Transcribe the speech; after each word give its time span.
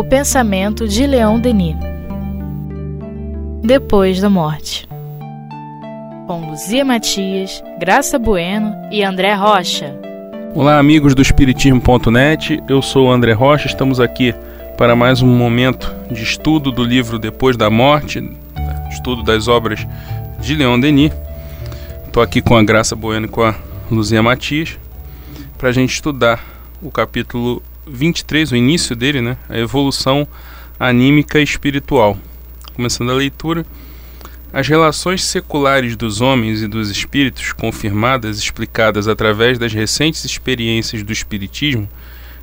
O 0.00 0.04
pensamento 0.04 0.88
de 0.88 1.06
Leon 1.06 1.38
Denis. 1.38 1.76
Depois 3.62 4.18
da 4.18 4.30
morte. 4.30 4.88
Com 6.26 6.48
Luzia 6.48 6.86
Matias, 6.86 7.62
Graça 7.78 8.18
Bueno 8.18 8.74
e 8.90 9.04
André 9.04 9.34
Rocha. 9.34 9.94
Olá, 10.54 10.78
amigos 10.78 11.14
do 11.14 11.20
Espiritismo.net. 11.20 12.62
Eu 12.66 12.80
sou 12.80 13.08
o 13.08 13.12
André 13.12 13.32
Rocha. 13.32 13.66
Estamos 13.66 14.00
aqui 14.00 14.34
para 14.78 14.96
mais 14.96 15.20
um 15.20 15.28
momento 15.28 15.94
de 16.10 16.22
estudo 16.22 16.72
do 16.72 16.82
livro 16.82 17.18
Depois 17.18 17.54
da 17.54 17.68
Morte, 17.68 18.26
estudo 18.90 19.22
das 19.22 19.48
obras 19.48 19.86
de 20.40 20.54
Leon 20.54 20.80
Denis. 20.80 21.12
Estou 22.06 22.22
aqui 22.22 22.40
com 22.40 22.56
a 22.56 22.62
Graça 22.62 22.96
Bueno 22.96 23.26
e 23.26 23.28
com 23.28 23.42
a 23.42 23.54
Luzia 23.90 24.22
Matias 24.22 24.78
para 25.58 25.68
a 25.68 25.72
gente 25.72 25.92
estudar 25.92 26.42
o 26.80 26.90
capítulo 26.90 27.62
23, 27.90 28.52
o 28.52 28.56
início 28.56 28.94
dele, 28.96 29.20
né? 29.20 29.36
A 29.48 29.58
evolução 29.58 30.26
anímica 30.78 31.40
e 31.40 31.44
espiritual. 31.44 32.16
Começando 32.74 33.10
a 33.10 33.14
leitura. 33.14 33.66
As 34.52 34.66
relações 34.66 35.22
seculares 35.22 35.94
dos 35.94 36.20
homens 36.20 36.62
e 36.62 36.66
dos 36.66 36.90
espíritos, 36.90 37.52
confirmadas 37.52 38.38
e 38.38 38.40
explicadas 38.40 39.06
através 39.06 39.58
das 39.58 39.72
recentes 39.72 40.24
experiências 40.24 41.02
do 41.02 41.12
espiritismo, 41.12 41.88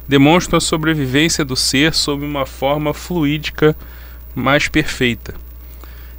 demonstram 0.08 0.58
a 0.58 0.62
sobrevivência 0.62 1.44
do 1.44 1.56
ser 1.56 1.94
sob 1.94 2.24
uma 2.24 2.46
forma 2.46 2.94
fluídica 2.94 3.76
mais 4.34 4.70
perfeita. 4.70 5.36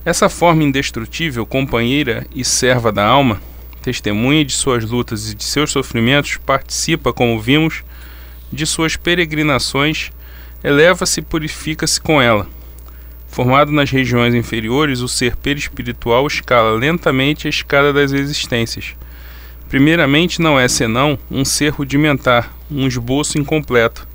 Essa 0.04 0.28
forma 0.28 0.62
indestrutível, 0.62 1.46
companheira 1.46 2.26
e 2.34 2.44
serva 2.44 2.92
da 2.92 3.06
alma, 3.06 3.40
testemunha 3.80 4.44
de 4.44 4.52
suas 4.52 4.84
lutas 4.84 5.30
e 5.30 5.34
de 5.34 5.44
seus 5.44 5.70
sofrimentos, 5.70 6.36
participa, 6.36 7.12
como 7.12 7.40
vimos, 7.40 7.82
de 8.52 8.66
suas 8.66 8.96
peregrinações, 8.96 10.10
eleva-se 10.62 11.20
e 11.20 11.22
purifica-se 11.22 12.00
com 12.00 12.20
ela. 12.20 12.46
Formado 13.28 13.70
nas 13.70 13.90
regiões 13.90 14.34
inferiores, 14.34 15.00
o 15.00 15.08
ser 15.08 15.36
perispiritual 15.36 16.26
escala 16.26 16.72
lentamente 16.72 17.46
a 17.46 17.50
escada 17.50 17.92
das 17.92 18.12
existências. 18.12 18.94
Primeiramente, 19.68 20.40
não 20.40 20.58
é 20.58 20.66
senão 20.66 21.18
um 21.30 21.44
ser 21.44 21.68
rudimentar, 21.70 22.52
um 22.70 22.86
esboço 22.86 23.38
incompleto. 23.38 24.08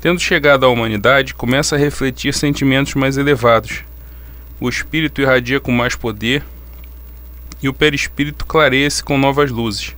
Tendo 0.00 0.20
chegado 0.20 0.66
à 0.66 0.68
humanidade, 0.68 1.32
começa 1.32 1.76
a 1.76 1.78
refletir 1.78 2.34
sentimentos 2.34 2.94
mais 2.94 3.16
elevados. 3.16 3.84
O 4.60 4.68
espírito 4.68 5.20
irradia 5.20 5.60
com 5.60 5.72
mais 5.72 5.94
poder 5.94 6.42
e 7.62 7.68
o 7.68 7.72
perispírito 7.72 8.44
clareia-se 8.44 9.02
com 9.02 9.16
novas 9.16 9.50
luzes. 9.50 9.94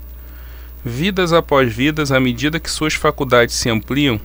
Vidas 0.89 1.33
após 1.33 1.75
vidas, 1.75 2.13
à 2.13 2.21
medida 2.21 2.61
que 2.61 2.71
suas 2.71 2.95
faculdades 2.95 3.57
se 3.57 3.69
ampliam, 3.69 4.21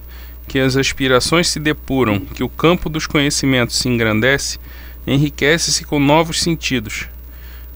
que 0.47 0.59
as 0.59 0.77
aspirações 0.77 1.47
se 1.47 1.59
depuram, 1.59 2.19
que 2.19 2.43
o 2.43 2.49
campo 2.49 2.87
dos 2.87 3.07
conhecimentos 3.07 3.79
se 3.79 3.89
engrandece, 3.89 4.59
enriquece-se 5.07 5.83
com 5.83 5.99
novos 5.99 6.39
sentidos. 6.39 7.07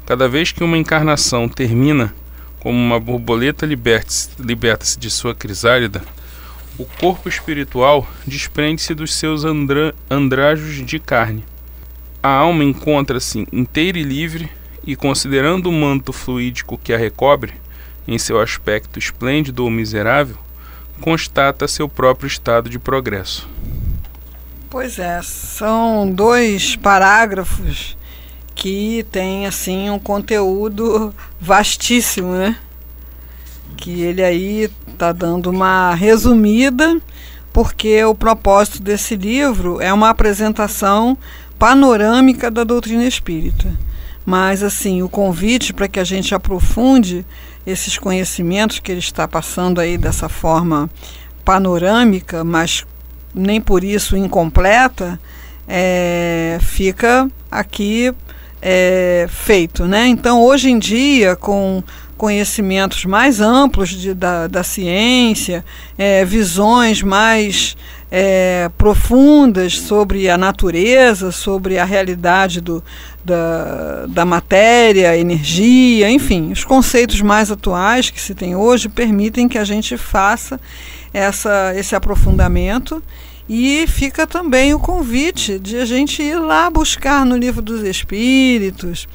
Cada 0.05 0.29
vez 0.29 0.51
que 0.51 0.63
uma 0.63 0.77
encarnação 0.77 1.49
termina, 1.49 2.13
como 2.59 2.77
uma 2.77 2.99
borboleta 2.99 3.65
liberta-se 3.65 4.29
liberta 4.39 4.85
de 4.99 5.09
sua 5.09 5.33
crisálida, 5.33 6.03
o 6.77 6.85
corpo 6.85 7.27
espiritual 7.27 8.07
desprende-se 8.23 8.93
dos 8.93 9.15
seus 9.15 9.45
andra, 9.45 9.95
andrajos 10.11 10.85
de 10.85 10.99
carne. 10.99 11.43
A 12.21 12.29
alma 12.29 12.63
encontra-se 12.63 13.47
inteira 13.51 13.97
e 13.97 14.03
livre, 14.03 14.47
e 14.85 14.95
considerando 14.95 15.69
o 15.69 15.73
manto 15.73 16.13
fluídico 16.13 16.77
que 16.77 16.93
a 16.93 16.97
recobre, 16.99 17.64
em 18.07 18.17
seu 18.17 18.39
aspecto 18.39 18.99
esplêndido 18.99 19.63
ou 19.63 19.69
miserável, 19.69 20.37
constata 21.01 21.67
seu 21.67 21.89
próprio 21.89 22.27
estado 22.27 22.69
de 22.69 22.79
progresso. 22.79 23.47
Pois 24.69 24.99
é, 24.99 25.21
são 25.21 26.09
dois 26.11 26.75
parágrafos 26.75 27.97
que 28.53 29.05
têm 29.11 29.45
assim 29.45 29.89
um 29.89 29.99
conteúdo 29.99 31.13
vastíssimo, 31.39 32.33
né? 32.33 32.57
Que 33.77 34.01
ele 34.01 34.23
aí 34.23 34.69
está 34.87 35.11
dando 35.11 35.49
uma 35.49 35.93
resumida, 35.93 36.99
porque 37.51 38.03
o 38.03 38.15
propósito 38.15 38.81
desse 38.81 39.15
livro 39.15 39.79
é 39.81 39.93
uma 39.93 40.09
apresentação 40.09 41.17
panorâmica 41.59 42.49
da 42.49 42.63
doutrina 42.63 43.05
espírita. 43.05 43.71
Mas 44.25 44.63
assim, 44.63 45.01
o 45.03 45.09
convite 45.09 45.73
para 45.73 45.87
que 45.87 45.99
a 45.99 46.03
gente 46.03 46.33
aprofunde 46.33 47.25
esses 47.65 47.97
conhecimentos 47.97 48.79
que 48.79 48.91
ele 48.91 48.99
está 48.99 49.27
passando 49.27 49.79
aí 49.79 49.97
dessa 49.97 50.29
forma 50.29 50.89
panorâmica, 51.43 52.43
mas 52.43 52.85
nem 53.33 53.59
por 53.59 53.83
isso 53.83 54.15
incompleta, 54.15 55.19
é, 55.67 56.57
fica 56.61 57.29
aqui 57.51 58.13
é, 58.61 59.27
feito. 59.29 59.85
Né? 59.85 60.07
Então, 60.07 60.41
hoje 60.41 60.69
em 60.69 60.79
dia, 60.79 61.35
com 61.35 61.83
conhecimentos 62.17 63.05
mais 63.05 63.41
amplos 63.41 63.89
de, 63.89 64.13
da, 64.13 64.47
da 64.47 64.63
ciência, 64.63 65.65
é, 65.97 66.23
visões 66.23 67.01
mais 67.01 67.75
é, 68.09 68.69
profundas 68.77 69.77
sobre 69.79 70.29
a 70.29 70.37
natureza, 70.37 71.31
sobre 71.31 71.77
a 71.77 71.83
realidade 71.83 72.61
do, 72.61 72.81
da, 73.25 74.05
da 74.07 74.23
matéria, 74.23 75.17
energia, 75.17 76.09
enfim, 76.11 76.51
os 76.51 76.63
conceitos 76.63 77.19
mais 77.21 77.51
atuais 77.51 78.11
que 78.11 78.21
se 78.21 78.35
tem 78.35 78.55
hoje 78.55 78.87
permitem 78.87 79.47
que 79.47 79.57
a 79.57 79.63
gente 79.63 79.97
faça 79.97 80.59
essa, 81.11 81.73
esse 81.75 81.95
aprofundamento. 81.95 83.01
E 83.47 83.85
fica 83.87 84.25
também 84.25 84.73
o 84.73 84.79
convite 84.79 85.59
de 85.59 85.77
a 85.77 85.85
gente 85.85 86.21
ir 86.21 86.35
lá 86.35 86.69
buscar 86.69 87.25
no 87.25 87.37
livro 87.37 87.61
dos 87.61 87.83
Espíritos, 87.83 89.07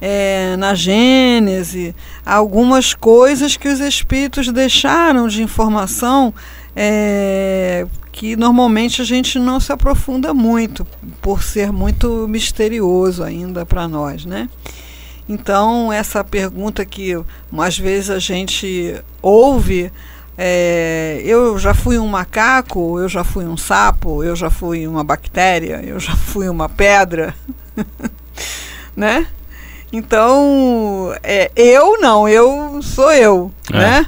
é, 0.00 0.56
na 0.56 0.74
Gênese, 0.74 1.94
algumas 2.24 2.94
coisas 2.94 3.56
que 3.56 3.68
os 3.68 3.78
Espíritos 3.78 4.50
deixaram 4.50 5.28
de 5.28 5.40
informação 5.40 6.34
é, 6.74 7.86
que 8.16 8.34
normalmente 8.34 9.02
a 9.02 9.04
gente 9.04 9.38
não 9.38 9.60
se 9.60 9.70
aprofunda 9.70 10.32
muito, 10.32 10.86
por 11.20 11.42
ser 11.42 11.70
muito 11.70 12.26
misterioso 12.26 13.22
ainda 13.22 13.66
para 13.66 13.86
nós, 13.86 14.24
né? 14.24 14.48
Então, 15.28 15.92
essa 15.92 16.24
pergunta 16.24 16.82
que 16.86 17.12
às 17.58 17.78
vezes 17.78 18.08
a 18.08 18.18
gente 18.18 18.96
ouve, 19.20 19.92
é, 20.38 21.20
eu 21.26 21.58
já 21.58 21.74
fui 21.74 21.98
um 21.98 22.08
macaco, 22.08 22.98
eu 22.98 23.06
já 23.06 23.22
fui 23.22 23.44
um 23.44 23.56
sapo, 23.56 24.24
eu 24.24 24.34
já 24.34 24.48
fui 24.48 24.86
uma 24.86 25.04
bactéria, 25.04 25.82
eu 25.84 26.00
já 26.00 26.16
fui 26.16 26.48
uma 26.48 26.70
pedra, 26.70 27.34
né? 28.96 29.26
Então, 29.92 31.14
é, 31.22 31.50
eu 31.54 32.00
não, 32.00 32.26
eu 32.26 32.80
sou 32.82 33.12
eu, 33.12 33.52
é. 33.70 33.76
né? 33.76 34.06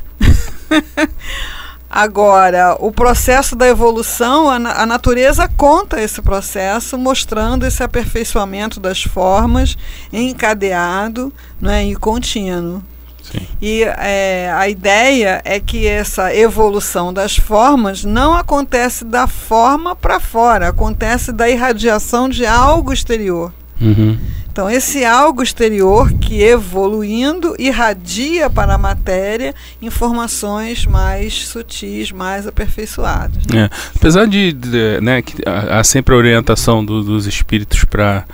Agora, 1.91 2.77
o 2.79 2.93
processo 2.93 3.57
da 3.57 3.67
evolução, 3.67 4.51
a, 4.51 4.57
a, 4.57 4.87
natureza 4.87 5.49
conta 5.49 6.01
esse 6.01 6.21
processo, 6.21 6.99
mostrando 6.99 7.65
esse 7.65 7.83
aperfeiçoamento 7.83 8.79
das 8.79 9.03
formas 9.03 9.77
encadeado 10.13 11.33
né, 11.61 11.87
e 11.87 11.97
contínuo. 11.97 12.83
Sim. 13.23 13.47
E 13.61 13.83
é, 13.83 14.51
a 14.55 14.69
ideia 14.69 15.41
é 15.45 15.59
que 15.61 15.87
essa 15.87 16.35
evolução 16.35 17.13
das 17.13 17.37
formas 17.37 18.05
não 18.05 18.35
acontece 18.35 19.05
da 19.05 19.27
forma 19.27 19.97
para 19.97 20.21
fora, 20.21 20.69
acontece 20.69 21.33
da 21.33 21.49
irradiação 21.49 22.29
de 22.29 22.47
algo 22.47 22.93
exterior. 22.93 23.53
Uhum. 23.81 24.19
Então, 24.59 24.69
esse 24.69 25.05
algo 25.05 25.41
exterior 25.41 26.13
que 26.15 26.43
evoluindo 26.43 27.55
irradia 27.61 28.51
para 28.51 28.75
a 28.75 28.79
matéria 28.79 29.55
informações 29.81 30.85
mais 30.85 31.47
sutis, 31.47 32.11
mais 32.11 32.45
aperfeiçoadas. 32.45 33.47
Né? 33.47 33.71
É. 33.73 33.77
Apesar 33.95 34.27
de, 34.27 34.53
de 34.53 35.01
né, 35.01 35.23
que 35.23 35.37
há 35.47 35.85
sempre 35.85 36.13
a 36.13 36.19
orientação 36.19 36.85
do, 36.85 37.05
dos 37.05 37.25
espíritos 37.29 37.85
para 37.85 38.25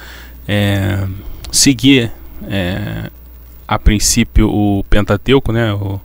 é, 0.49 1.07
seguir, 1.53 2.11
é, 2.49 3.11
a 3.69 3.79
princípio, 3.79 4.49
o 4.49 4.83
Pentateuco, 4.89 5.53
né, 5.53 5.75
o, 5.75 6.01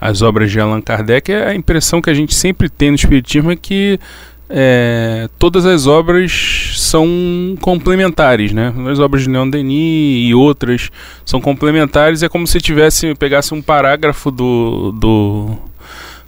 as 0.00 0.22
obras 0.22 0.48
de 0.48 0.60
Allan 0.60 0.80
Kardec, 0.80 1.32
a 1.32 1.52
impressão 1.56 2.00
que 2.00 2.08
a 2.08 2.14
gente 2.14 2.36
sempre 2.36 2.68
tem 2.68 2.90
no 2.90 2.94
Espiritismo 2.94 3.50
é 3.50 3.56
que 3.56 3.98
é, 4.48 5.28
todas 5.38 5.66
as 5.66 5.86
obras 5.86 6.74
são 6.76 7.56
complementares, 7.60 8.52
né? 8.52 8.72
As 8.90 8.98
obras 8.98 9.24
de 9.24 9.30
Leon 9.30 9.48
Denis 9.48 10.28
e 10.28 10.34
outras 10.34 10.90
são 11.24 11.40
complementares. 11.40 12.22
É 12.22 12.28
como 12.28 12.46
se 12.46 12.60
tivesse 12.60 13.14
pegasse 13.16 13.52
um 13.52 13.60
parágrafo 13.60 14.30
do, 14.30 14.92
do, 14.92 15.58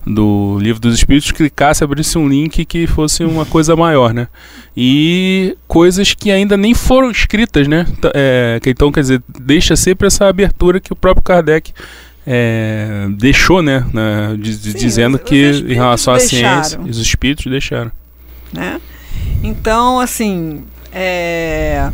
do 0.04 0.58
livro 0.60 0.80
dos 0.80 0.96
Espíritos, 0.96 1.30
clicasse, 1.30 1.84
abrisse 1.84 2.18
um 2.18 2.28
link 2.28 2.64
que 2.64 2.88
fosse 2.88 3.22
uma 3.22 3.46
coisa 3.46 3.76
maior, 3.76 4.12
né? 4.12 4.26
E 4.76 5.56
coisas 5.68 6.12
que 6.12 6.32
ainda 6.32 6.56
nem 6.56 6.74
foram 6.74 7.10
escritas, 7.12 7.68
né? 7.68 7.86
É, 8.14 8.58
então, 8.66 8.90
quer 8.90 9.00
dizer, 9.00 9.22
deixa 9.40 9.76
sempre 9.76 10.08
essa 10.08 10.26
abertura 10.26 10.80
que 10.80 10.92
o 10.92 10.96
próprio 10.96 11.22
Kardec 11.22 11.72
é, 12.26 13.06
deixou, 13.12 13.62
né? 13.62 13.86
né 13.92 14.36
de, 14.36 14.58
de, 14.58 14.72
Sim, 14.72 14.78
dizendo 14.78 15.18
que 15.18 15.50
em 15.50 15.74
relação 15.74 16.12
à 16.12 16.18
ciência, 16.18 16.80
os 16.80 16.98
espíritos 16.98 17.46
deixaram 17.46 17.92
né? 18.52 18.80
Então, 19.42 20.00
assim, 20.00 20.64
é, 20.92 21.90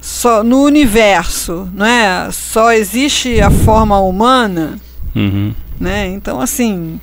só 0.00 0.42
no 0.44 0.62
universo, 0.62 1.68
não 1.74 1.86
é? 1.86 2.28
Só 2.30 2.72
existe 2.72 3.40
a 3.40 3.50
forma 3.50 3.98
humana, 3.98 4.78
Uhum. 5.14 5.52
né? 5.80 6.06
Então, 6.08 6.40
assim, 6.40 7.00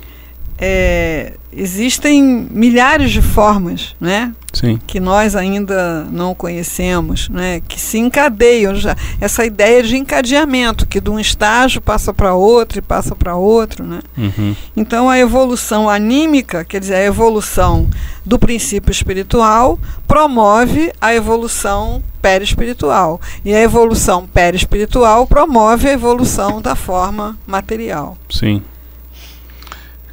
é, 0.58 1.34
existem 1.56 2.22
milhares 2.50 3.10
de 3.10 3.22
formas, 3.22 3.96
né? 4.00 4.32
Sim. 4.56 4.80
que 4.86 4.98
nós 4.98 5.36
ainda 5.36 6.04
não 6.10 6.34
conhecemos, 6.34 7.28
né, 7.28 7.60
que 7.68 7.78
se 7.78 7.98
encadeiam 7.98 8.74
já 8.74 8.96
essa 9.20 9.44
ideia 9.44 9.82
de 9.82 9.98
encadeamento 9.98 10.86
que 10.86 10.98
de 10.98 11.10
um 11.10 11.20
estágio 11.20 11.78
passa 11.78 12.14
para 12.14 12.32
outro 12.32 12.78
e 12.78 12.82
passa 12.82 13.14
para 13.14 13.36
outro, 13.36 13.84
né? 13.84 14.00
Uhum. 14.16 14.56
Então 14.74 15.10
a 15.10 15.18
evolução 15.18 15.90
anímica, 15.90 16.64
quer 16.64 16.80
dizer, 16.80 16.94
a 16.94 17.04
evolução 17.04 17.86
do 18.24 18.38
princípio 18.38 18.90
espiritual 18.90 19.78
promove 20.08 20.90
a 20.98 21.14
evolução 21.14 22.02
perispiritual 22.22 23.20
e 23.44 23.54
a 23.54 23.60
evolução 23.60 24.26
perispiritual 24.26 25.26
promove 25.26 25.88
a 25.88 25.92
evolução 25.92 26.62
da 26.62 26.74
forma 26.74 27.38
material. 27.46 28.16
Sim. 28.30 28.62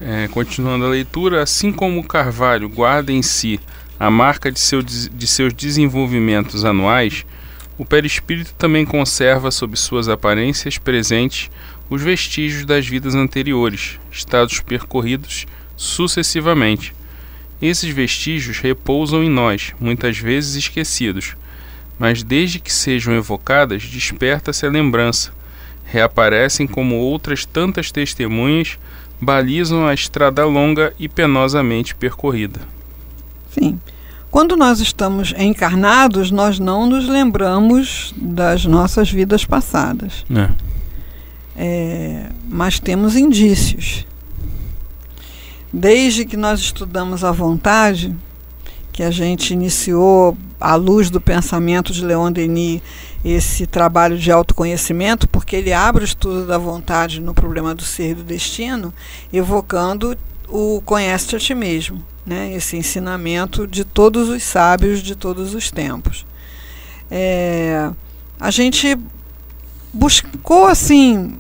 É, 0.02 0.28
continuando 0.28 0.86
a 0.86 0.90
leitura, 0.90 1.42
assim 1.42 1.72
como 1.72 2.04
Carvalho 2.04 2.68
guarda 2.68 3.12
em 3.12 3.22
si 3.22 3.60
a 4.00 4.10
marca 4.10 4.52
de, 4.52 4.60
seu, 4.60 4.82
de 4.82 5.28
seus 5.28 5.54
desenvolvimentos 5.54 6.66
anuais, 6.66 7.26
o 7.78 7.86
perispírito 7.86 8.54
também 8.56 8.86
conserva 8.86 9.50
sob 9.50 9.78
suas 9.78 10.10
aparências 10.10 10.78
presentes 10.78 11.50
os 11.90 12.02
vestígios 12.02 12.66
das 12.66 12.88
vidas 12.88 13.16
anteriores, 13.16 14.00
estados 14.12 14.60
percorridos 14.60 15.46
sucessivamente. 15.76 16.94
Esses 17.62 17.90
vestígios 17.94 18.60
repousam 18.60 19.24
em 19.24 19.30
nós, 19.30 19.74
muitas 19.80 20.18
vezes 20.18 20.56
esquecidos, 20.56 21.36
mas 21.98 22.24
desde 22.24 22.60
que 22.60 22.74
sejam 22.74 23.14
evocadas, 23.14 23.84
desperta-se 23.84 24.66
a 24.66 24.70
lembrança, 24.70 25.32
reaparecem 25.86 26.68
como 26.68 26.96
outras 26.96 27.46
tantas 27.46 27.92
testemunhas, 27.92 28.78
balizam 29.24 29.88
a 29.88 29.94
estrada 29.94 30.46
longa 30.46 30.94
e 31.00 31.08
penosamente 31.08 31.96
percorrida. 31.96 32.62
Sim. 33.52 33.80
Quando 34.30 34.58
nós 34.58 34.80
estamos 34.80 35.34
encarnados, 35.38 36.32
nós 36.32 36.58
não 36.58 36.88
nos 36.88 37.08
lembramos 37.08 38.14
das 38.18 38.66
nossas 38.66 39.10
vidas 39.10 39.46
passadas. 39.46 40.26
É. 40.36 40.50
É, 41.56 42.30
mas 42.50 42.80
temos 42.80 43.16
indícios. 43.16 44.08
Desde 45.72 46.26
que 46.26 46.36
nós 46.36 46.60
estudamos 46.60 47.24
a 47.24 47.32
vontade, 47.32 48.16
que 48.92 49.04
a 49.04 49.12
gente 49.12 49.54
iniciou, 49.54 50.36
à 50.60 50.76
luz 50.76 51.10
do 51.10 51.20
pensamento 51.20 51.92
de 51.92 52.06
Leon 52.06 52.32
Denis, 52.32 52.82
esse 53.24 53.66
trabalho 53.66 54.18
de 54.18 54.32
autoconhecimento, 54.32 55.28
porque 55.30 55.56
ele 55.56 55.72
abre 55.72 56.04
o 56.04 56.06
estudo 56.06 56.46
da 56.46 56.58
vontade 56.58 57.22
no 57.22 57.34
problema 57.34 57.74
do 57.74 57.84
ser 57.84 58.12
e 58.12 58.16
do 58.16 58.24
destino, 58.24 58.94
evocando 59.32 60.18
o 60.50 60.82
conhece 60.86 61.36
a 61.36 61.40
ti 61.40 61.56
mesmo, 61.56 62.04
né? 62.26 62.54
esse 62.54 62.76
ensinamento 62.76 63.66
de 63.66 63.86
todos 63.86 64.30
os 64.30 64.44
sábios 64.44 65.02
de 65.02 65.16
todos 65.16 65.54
os 65.54 65.72
tempos. 65.72 66.26
É, 67.10 67.90
a 68.40 68.52
gente 68.52 68.98
buscou 69.94 70.68
assim 70.68 71.38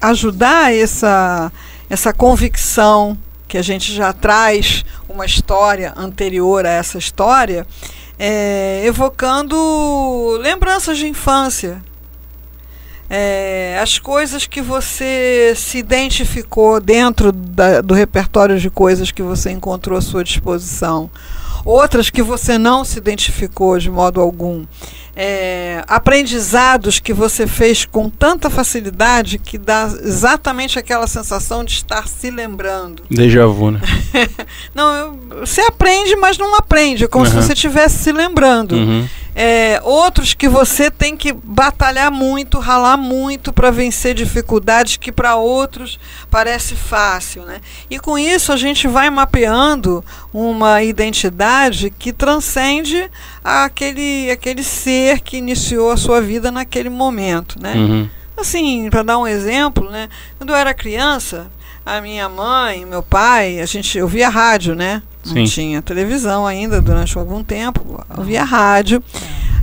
ajudar 0.00 0.72
essa, 0.72 1.52
essa 1.90 2.12
convicção 2.12 3.18
que 3.46 3.58
a 3.58 3.62
gente 3.62 3.92
já 3.92 4.12
traz 4.12 4.84
uma 5.08 5.24
história 5.24 5.92
anterior 5.96 6.66
a 6.66 6.70
essa 6.70 6.98
história, 6.98 7.66
é, 8.18 8.82
evocando 8.84 10.36
lembranças 10.40 10.98
de 10.98 11.06
infância. 11.06 11.82
É, 13.10 13.78
as 13.82 13.98
coisas 13.98 14.46
que 14.46 14.60
você 14.60 15.54
se 15.56 15.78
identificou 15.78 16.78
dentro 16.78 17.32
da, 17.32 17.80
do 17.80 17.94
repertório 17.94 18.58
de 18.58 18.68
coisas 18.68 19.10
que 19.10 19.22
você 19.22 19.50
encontrou 19.50 19.96
à 19.96 20.02
sua 20.02 20.22
disposição, 20.22 21.08
outras 21.64 22.10
que 22.10 22.22
você 22.22 22.58
não 22.58 22.84
se 22.84 22.98
identificou 22.98 23.78
de 23.78 23.90
modo 23.90 24.20
algum 24.20 24.66
é, 25.20 25.82
aprendizados 25.88 27.00
que 27.00 27.12
você 27.12 27.44
fez 27.44 27.84
com 27.84 28.08
tanta 28.08 28.48
facilidade 28.48 29.36
que 29.36 29.58
dá 29.58 29.90
exatamente 30.00 30.78
aquela 30.78 31.08
sensação 31.08 31.64
de 31.64 31.72
estar 31.72 32.06
se 32.06 32.30
lembrando. 32.30 33.02
Déjà 33.10 33.44
vu, 33.44 33.72
né? 33.72 33.80
não, 34.72 35.18
você 35.40 35.60
aprende, 35.62 36.14
mas 36.14 36.38
não 36.38 36.54
aprende, 36.54 37.02
é 37.02 37.08
como 37.08 37.24
uhum. 37.24 37.30
se 37.32 37.36
você 37.36 37.52
estivesse 37.52 37.98
se 37.98 38.12
lembrando. 38.12 38.76
Uhum. 38.76 39.08
É, 39.40 39.80
outros 39.84 40.34
que 40.34 40.48
você 40.48 40.90
tem 40.90 41.16
que 41.16 41.32
batalhar 41.32 42.10
muito, 42.10 42.58
ralar 42.58 42.96
muito 42.96 43.52
para 43.52 43.70
vencer 43.70 44.12
dificuldades 44.12 44.96
que 44.96 45.12
para 45.12 45.36
outros 45.36 45.96
parece 46.28 46.74
fácil. 46.74 47.44
Né? 47.44 47.60
E 47.88 48.00
com 48.00 48.18
isso 48.18 48.52
a 48.52 48.56
gente 48.56 48.88
vai 48.88 49.08
mapeando 49.10 50.04
uma 50.34 50.82
identidade 50.82 51.88
que 51.96 52.12
transcende 52.12 53.08
aquele, 53.44 54.28
aquele 54.28 54.64
ser 54.64 55.20
que 55.20 55.36
iniciou 55.36 55.92
a 55.92 55.96
sua 55.96 56.20
vida 56.20 56.50
naquele 56.50 56.90
momento. 56.90 57.62
Né? 57.62 57.74
Uhum. 57.74 58.10
Assim, 58.36 58.90
para 58.90 59.04
dar 59.04 59.18
um 59.18 59.26
exemplo, 59.26 59.88
né? 59.88 60.08
quando 60.36 60.50
eu 60.50 60.56
era 60.56 60.74
criança, 60.74 61.48
a 61.86 62.00
minha 62.00 62.28
mãe, 62.28 62.84
meu 62.84 63.04
pai, 63.04 63.60
a 63.60 63.66
gente 63.66 64.02
ouvia 64.02 64.28
rádio, 64.28 64.74
né? 64.74 65.00
Não 65.28 65.46
Sim. 65.46 65.52
tinha 65.52 65.82
televisão 65.82 66.46
ainda 66.46 66.80
durante 66.80 67.16
algum 67.18 67.42
tempo, 67.42 68.04
ouvia 68.16 68.44
rádio. 68.44 69.02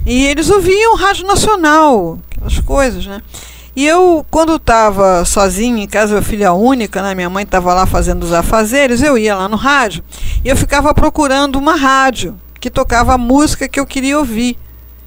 E 0.06 0.26
eles 0.26 0.50
ouviam 0.50 0.96
rádio 0.96 1.26
nacional, 1.26 2.20
aquelas 2.30 2.60
coisas, 2.60 3.06
né? 3.06 3.22
E 3.76 3.86
eu, 3.86 4.26
quando 4.32 4.56
estava 4.56 5.26
sozinha 5.26 5.84
em 5.84 5.88
casa, 5.88 6.16
eu 6.16 6.22
filha 6.22 6.54
única, 6.54 7.02
né? 7.02 7.14
Minha 7.14 7.30
mãe 7.30 7.44
estava 7.44 7.74
lá 7.74 7.86
fazendo 7.86 8.24
os 8.24 8.32
afazeres, 8.32 9.02
eu 9.02 9.18
ia 9.18 9.36
lá 9.36 9.50
no 9.50 9.58
rádio 9.58 10.04
e 10.44 10.48
eu 10.48 10.56
ficava 10.56 10.94
procurando 10.94 11.58
uma 11.58 11.76
rádio 11.76 12.40
que 12.60 12.70
tocava 12.70 13.14
a 13.14 13.18
música 13.18 13.68
que 13.68 13.80
eu 13.80 13.86
queria 13.86 14.18
ouvir 14.18 14.58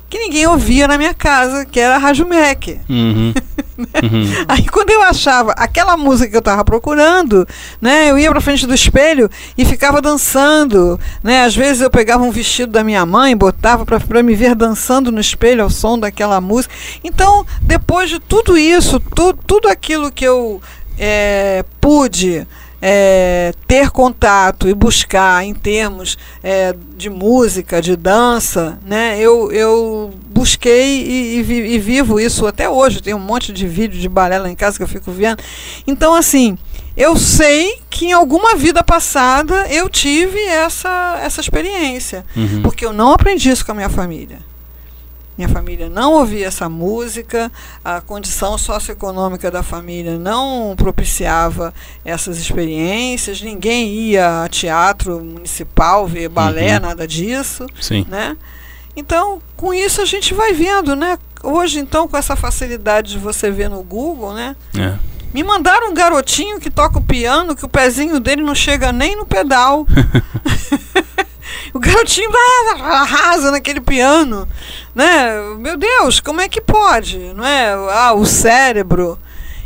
que 0.08 0.18
ninguém 0.18 0.46
ouvia 0.46 0.88
na 0.88 0.96
minha 0.96 1.12
casa, 1.12 1.66
que 1.66 1.78
era 1.78 1.96
a 1.96 1.98
Rádio 1.98 2.26
Mac. 2.28 2.68
Uhum. 2.88 3.32
uhum. 4.02 4.44
Aí 4.48 4.66
quando 4.66 4.90
eu 4.90 5.02
achava 5.02 5.52
aquela 5.52 5.96
música 5.96 6.30
que 6.30 6.36
eu 6.36 6.40
estava 6.40 6.64
procurando, 6.64 7.46
né, 7.80 8.10
eu 8.10 8.18
ia 8.18 8.30
para 8.30 8.40
frente 8.40 8.66
do 8.66 8.74
espelho 8.74 9.30
e 9.56 9.64
ficava 9.64 10.02
dançando, 10.02 10.98
né? 11.22 11.44
Às 11.44 11.54
vezes 11.54 11.82
eu 11.82 11.90
pegava 11.90 12.24
um 12.24 12.30
vestido 12.30 12.72
da 12.72 12.82
minha 12.82 13.06
mãe, 13.06 13.36
botava 13.36 13.86
para 13.86 14.22
me 14.22 14.34
ver 14.34 14.54
dançando 14.54 15.12
no 15.12 15.20
espelho 15.20 15.62
ao 15.62 15.70
som 15.70 15.98
daquela 15.98 16.40
música. 16.40 16.74
Então, 17.04 17.46
depois 17.62 18.10
de 18.10 18.18
tudo 18.18 18.58
isso, 18.58 18.98
tu, 18.98 19.32
tudo 19.32 19.68
aquilo 19.68 20.10
que 20.10 20.24
eu 20.24 20.60
é, 20.98 21.64
pude 21.80 22.46
é, 22.80 23.52
ter 23.66 23.90
contato 23.90 24.68
e 24.68 24.74
buscar 24.74 25.44
em 25.44 25.52
termos 25.52 26.16
é, 26.42 26.74
de 26.96 27.10
música, 27.10 27.82
de 27.82 27.96
dança, 27.96 28.78
né? 28.86 29.18
Eu, 29.18 29.50
eu 29.52 30.14
busquei 30.30 31.02
e, 31.02 31.40
e, 31.40 31.74
e, 31.74 31.78
vivo 31.78 32.20
isso 32.20 32.46
até 32.46 32.68
hoje. 32.68 33.02
Tem 33.02 33.14
um 33.14 33.18
monte 33.18 33.52
de 33.52 33.66
vídeo 33.66 33.98
de 33.98 34.08
balé 34.08 34.38
lá 34.38 34.48
em 34.48 34.54
casa 34.54 34.76
que 34.76 34.82
eu 34.82 34.88
fico 34.88 35.10
vendo. 35.10 35.42
Então, 35.86 36.14
assim, 36.14 36.56
eu 36.96 37.16
sei 37.16 37.80
que 37.90 38.06
em 38.06 38.12
alguma 38.12 38.56
vida 38.56 38.82
passada 38.82 39.66
eu 39.68 39.88
tive 39.88 40.40
essa, 40.40 41.18
essa 41.22 41.40
experiência. 41.40 42.24
Uhum. 42.36 42.62
Porque 42.62 42.84
eu 42.84 42.92
não 42.92 43.12
aprendi 43.12 43.50
isso 43.50 43.64
com 43.64 43.72
a 43.72 43.74
minha 43.74 43.88
família. 43.88 44.38
Minha 45.38 45.48
família 45.48 45.88
não 45.88 46.14
ouvia 46.14 46.48
essa 46.48 46.68
música, 46.68 47.50
a 47.84 48.00
condição 48.00 48.58
socioeconômica 48.58 49.52
da 49.52 49.62
família 49.62 50.18
não 50.18 50.74
propiciava 50.76 51.72
essas 52.04 52.38
experiências, 52.38 53.40
ninguém 53.40 53.88
ia 53.88 54.42
a 54.42 54.48
teatro 54.48 55.20
municipal 55.22 56.08
ver 56.08 56.28
balé, 56.28 56.74
Uhum. 56.74 56.80
nada 56.80 57.06
disso, 57.06 57.66
Sim. 57.80 58.04
né? 58.08 58.36
Então, 58.96 59.40
com 59.56 59.72
isso 59.72 60.02
a 60.02 60.04
gente 60.04 60.34
vai 60.34 60.52
vendo, 60.52 60.96
né? 60.96 61.16
Hoje, 61.44 61.78
então, 61.78 62.08
com 62.08 62.16
essa 62.16 62.34
facilidade 62.34 63.12
de 63.12 63.18
você 63.18 63.48
ver 63.48 63.70
no 63.70 63.80
Google, 63.80 64.34
né? 64.34 64.56
É. 64.76 64.94
Me 65.32 65.44
mandaram 65.44 65.90
um 65.90 65.94
garotinho 65.94 66.58
que 66.58 66.68
toca 66.68 66.98
o 66.98 67.02
piano, 67.02 67.54
que 67.54 67.64
o 67.64 67.68
pezinho 67.68 68.18
dele 68.18 68.42
não 68.42 68.56
chega 68.56 68.90
nem 68.90 69.14
no 69.14 69.24
pedal. 69.24 69.86
o 71.72 71.78
garotinho 71.78 72.30
arrasa 72.82 73.50
naquele 73.50 73.80
piano, 73.80 74.48
né? 74.94 75.40
Meu 75.58 75.76
Deus, 75.76 76.20
como 76.20 76.40
é 76.40 76.48
que 76.48 76.60
pode, 76.60 77.18
não 77.34 77.44
é? 77.44 77.72
Ah, 77.90 78.14
o 78.14 78.24
cérebro. 78.24 79.18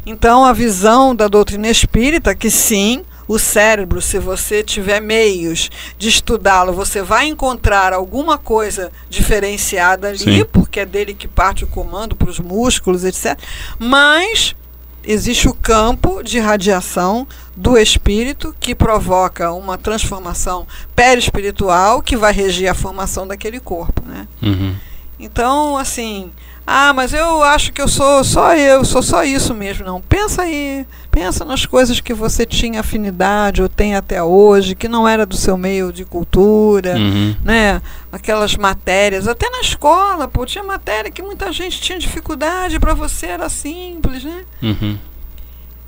Então, 0.04 0.44
a 0.44 0.52
visão 0.52 1.14
da 1.14 1.28
doutrina 1.28 1.68
espírita 1.68 2.34
que 2.34 2.50
sim, 2.50 3.04
o 3.28 3.38
cérebro, 3.38 4.02
se 4.02 4.18
você 4.18 4.62
tiver 4.62 5.00
meios 5.00 5.70
de 5.96 6.08
estudá-lo, 6.08 6.72
você 6.72 7.02
vai 7.02 7.26
encontrar 7.26 7.92
alguma 7.92 8.36
coisa 8.36 8.90
diferenciada 9.08 10.08
ali, 10.08 10.18
Sim. 10.18 10.44
porque 10.50 10.80
é 10.80 10.86
dele 10.86 11.14
que 11.14 11.28
parte 11.28 11.64
o 11.64 11.68
comando 11.68 12.16
para 12.16 12.28
os 12.28 12.40
músculos, 12.40 13.04
etc. 13.04 13.38
Mas 13.78 14.56
existe 15.04 15.48
o 15.48 15.54
campo 15.54 16.22
de 16.22 16.38
radiação 16.38 17.26
do 17.56 17.76
espírito 17.76 18.54
que 18.58 18.74
provoca 18.74 19.52
uma 19.52 19.76
transformação 19.76 20.66
perispiritual 20.94 22.02
que 22.02 22.16
vai 22.16 22.32
regir 22.32 22.70
a 22.70 22.74
formação 22.74 23.26
daquele 23.26 23.60
corpo, 23.60 24.02
né? 24.06 24.26
Uhum. 24.42 24.74
Então, 25.18 25.76
assim, 25.76 26.30
ah, 26.66 26.92
mas 26.92 27.12
eu 27.12 27.42
acho 27.42 27.72
que 27.72 27.80
eu 27.82 27.88
sou 27.88 28.22
só 28.24 28.54
eu, 28.54 28.84
sou 28.84 29.02
só 29.02 29.24
isso 29.24 29.52
mesmo. 29.54 29.84
Não, 29.84 30.00
pensa 30.00 30.42
aí, 30.42 30.86
pensa 31.10 31.44
nas 31.44 31.66
coisas 31.66 32.00
que 32.00 32.14
você 32.14 32.46
tinha 32.46 32.80
afinidade 32.80 33.62
ou 33.62 33.68
tem 33.68 33.94
até 33.96 34.22
hoje, 34.22 34.74
que 34.74 34.88
não 34.88 35.06
era 35.06 35.26
do 35.26 35.36
seu 35.36 35.56
meio 35.56 35.92
de 35.92 36.04
cultura, 36.04 36.96
Uhum. 36.96 37.34
né? 37.44 37.82
Aquelas 38.12 38.56
matérias, 38.56 39.26
até 39.26 39.48
na 39.50 39.60
escola, 39.60 40.28
pô, 40.28 40.46
tinha 40.46 40.62
matéria 40.64 41.10
que 41.10 41.22
muita 41.22 41.50
gente 41.52 41.80
tinha 41.80 41.98
dificuldade, 41.98 42.78
para 42.78 42.94
você 42.94 43.26
era 43.26 43.48
simples, 43.48 44.22
né? 44.24 44.44
Uhum. 44.62 44.96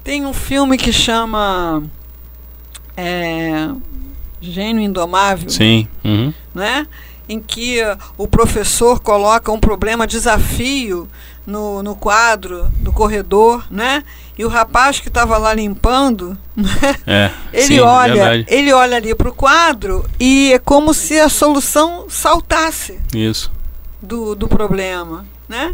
Tem 0.02 0.26
um 0.26 0.34
filme 0.34 0.76
que 0.76 0.92
chama 0.92 1.82
é, 2.96 3.68
Gênio 4.40 4.82
Indomável, 4.82 5.48
Sim. 5.48 5.88
Uhum. 6.04 6.32
né? 6.54 6.86
Em 7.28 7.40
que 7.40 7.82
uh, 7.82 7.96
o 8.18 8.26
professor 8.28 9.00
coloca 9.00 9.50
um 9.50 9.58
problema, 9.58 10.06
desafio 10.06 11.08
no, 11.46 11.82
no 11.82 11.94
quadro 11.94 12.68
do 12.80 12.92
corredor, 12.92 13.64
né? 13.70 14.02
E 14.36 14.44
o 14.44 14.48
rapaz 14.48 14.98
que 15.00 15.08
estava 15.08 15.36
lá 15.38 15.54
limpando, 15.54 16.36
É. 17.06 17.30
ele 17.52 17.62
sim, 17.66 17.80
olha, 17.80 18.14
verdade. 18.14 18.46
ele 18.48 18.72
olha 18.72 18.96
ali 18.96 19.14
para 19.14 19.28
o 19.28 19.32
quadro 19.34 20.04
e 20.18 20.52
é 20.52 20.58
como 20.58 20.92
se 20.92 21.18
a 21.18 21.28
solução 21.28 22.06
saltasse 22.08 22.98
Isso. 23.14 23.50
do, 24.02 24.34
do 24.34 24.48
problema, 24.48 25.24
né? 25.48 25.72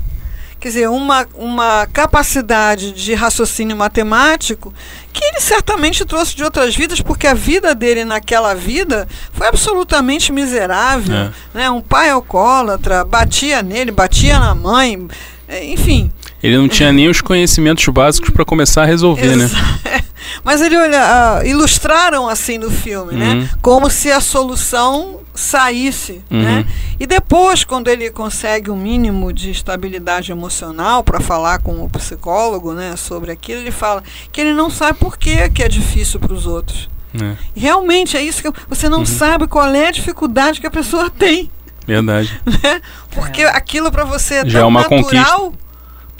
Quer 0.60 0.68
dizer, 0.68 0.88
uma, 0.90 1.26
uma 1.34 1.86
capacidade 1.90 2.92
de 2.92 3.14
raciocínio 3.14 3.74
matemático 3.74 4.74
que 5.10 5.24
ele 5.24 5.40
certamente 5.40 6.04
trouxe 6.04 6.36
de 6.36 6.44
outras 6.44 6.76
vidas, 6.76 7.00
porque 7.00 7.26
a 7.26 7.32
vida 7.32 7.74
dele 7.74 8.04
naquela 8.04 8.54
vida 8.54 9.08
foi 9.32 9.46
absolutamente 9.46 10.30
miserável. 10.30 11.16
É. 11.16 11.30
Né? 11.54 11.70
Um 11.70 11.80
pai 11.80 12.10
alcoólatra, 12.10 13.04
batia 13.04 13.62
nele, 13.62 13.90
batia 13.90 14.38
na 14.38 14.54
mãe, 14.54 15.08
é, 15.48 15.64
enfim. 15.64 16.12
Ele 16.42 16.58
não 16.58 16.68
tinha 16.68 16.92
nem 16.92 17.08
os 17.08 17.22
conhecimentos 17.22 17.86
básicos 17.88 18.28
para 18.28 18.44
começar 18.44 18.82
a 18.82 18.86
resolver, 18.86 19.36
né? 19.36 19.50
Mas 20.44 20.60
ele 20.60 20.76
olha, 20.76 21.00
ah, 21.38 21.44
ilustraram 21.46 22.28
assim 22.28 22.58
no 22.58 22.70
filme, 22.70 23.12
Uhum. 23.12 23.18
né? 23.18 23.50
Como 23.62 23.88
se 23.90 24.10
a 24.10 24.20
solução 24.20 25.20
saísse, 25.34 26.22
Uhum. 26.30 26.42
né? 26.42 26.66
E 26.98 27.06
depois, 27.06 27.64
quando 27.64 27.88
ele 27.88 28.10
consegue 28.10 28.70
um 28.70 28.76
mínimo 28.76 29.32
de 29.32 29.50
estabilidade 29.50 30.30
emocional 30.32 31.02
para 31.02 31.18
falar 31.20 31.58
com 31.60 31.82
o 31.84 31.88
psicólogo, 31.88 32.72
né, 32.74 32.94
sobre 32.96 33.30
aquilo, 33.32 33.60
ele 33.60 33.70
fala 33.70 34.02
que 34.30 34.40
ele 34.40 34.52
não 34.52 34.68
sabe 34.70 34.98
por 34.98 35.16
que 35.16 35.48
que 35.50 35.62
é 35.62 35.68
difícil 35.68 36.20
para 36.20 36.32
os 36.34 36.46
outros. 36.46 36.88
É, 37.14 37.36
Realmente 37.56 38.16
é 38.16 38.22
isso 38.22 38.40
que 38.42 38.48
eu- 38.48 38.54
você 38.68 38.88
não 38.88 39.04
sabe 39.06 39.46
qual 39.48 39.66
é 39.74 39.88
a 39.88 39.90
dificuldade 39.90 40.60
que 40.60 40.66
a 40.66 40.70
pessoa 40.70 41.08
tem, 41.10 41.50
verdade. 41.86 42.40
né? 42.62 42.80
Porque 43.10 43.42
aquilo 43.44 43.90
para 43.90 44.04
você 44.04 44.34
é 44.34 44.44
Já 44.46 44.58
tão 44.60 44.60
é 44.60 44.64
uma 44.66 44.82
natural, 44.82 45.52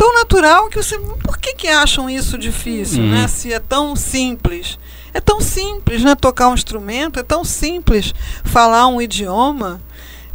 tão 0.00 0.14
natural 0.14 0.70
que 0.70 0.82
você, 0.82 0.98
por 0.98 1.36
que 1.36 1.52
que 1.52 1.68
acham 1.68 2.08
isso 2.08 2.38
difícil, 2.38 3.02
Uhum. 3.02 3.10
né? 3.10 3.28
Se 3.28 3.52
é 3.52 3.58
tão 3.58 3.94
simples. 3.94 4.78
É 5.12 5.20
tão 5.20 5.42
simples, 5.42 6.02
né? 6.02 6.14
Tocar 6.14 6.48
um 6.48 6.54
instrumento, 6.54 7.20
é 7.20 7.22
tão 7.22 7.44
simples 7.44 8.14
falar 8.42 8.86
um 8.86 9.02
idioma. 9.02 9.78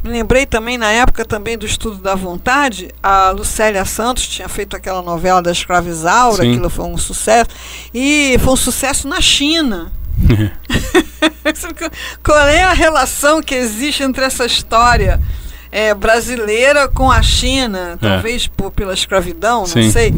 Me 0.03 0.11
lembrei 0.11 0.45
também 0.45 0.77
na 0.77 0.91
época 0.91 1.25
também 1.25 1.57
do 1.57 1.65
estudo 1.65 1.95
da 1.95 2.13
vontade, 2.13 2.91
a 3.01 3.31
Lucélia 3.31 3.83
Santos 3.85 4.27
tinha 4.27 4.47
feito 4.47 4.75
aquela 4.75 5.01
novela 5.01 5.41
da 5.41 5.51
escravizaura, 5.51 6.43
Sim. 6.43 6.51
aquilo 6.51 6.69
foi 6.69 6.85
um 6.85 6.95
sucesso, 6.97 7.49
e 7.91 8.37
foi 8.43 8.53
um 8.53 8.57
sucesso 8.57 9.07
na 9.07 9.19
China. 9.19 9.91
Qual 12.23 12.37
é 12.47 12.61
a 12.61 12.73
relação 12.73 13.41
que 13.41 13.55
existe 13.55 14.03
entre 14.03 14.23
essa 14.25 14.45
história 14.45 15.19
é, 15.75 15.93
brasileira 15.93 16.87
com 16.87 17.11
a 17.11 17.21
China? 17.21 17.97
Talvez 17.99 18.47
por, 18.47 18.71
pela 18.71 18.93
escravidão, 18.93 19.59
não 19.59 19.67
Sim. 19.67 19.91
sei. 19.91 20.13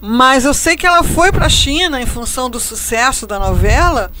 Mas 0.00 0.44
eu 0.44 0.54
sei 0.54 0.76
que 0.76 0.86
ela 0.86 1.02
foi 1.02 1.32
para 1.32 1.46
a 1.46 1.48
China 1.48 2.00
em 2.00 2.06
função 2.06 2.48
do 2.48 2.60
sucesso 2.60 3.26
da 3.26 3.36
novela 3.36 4.12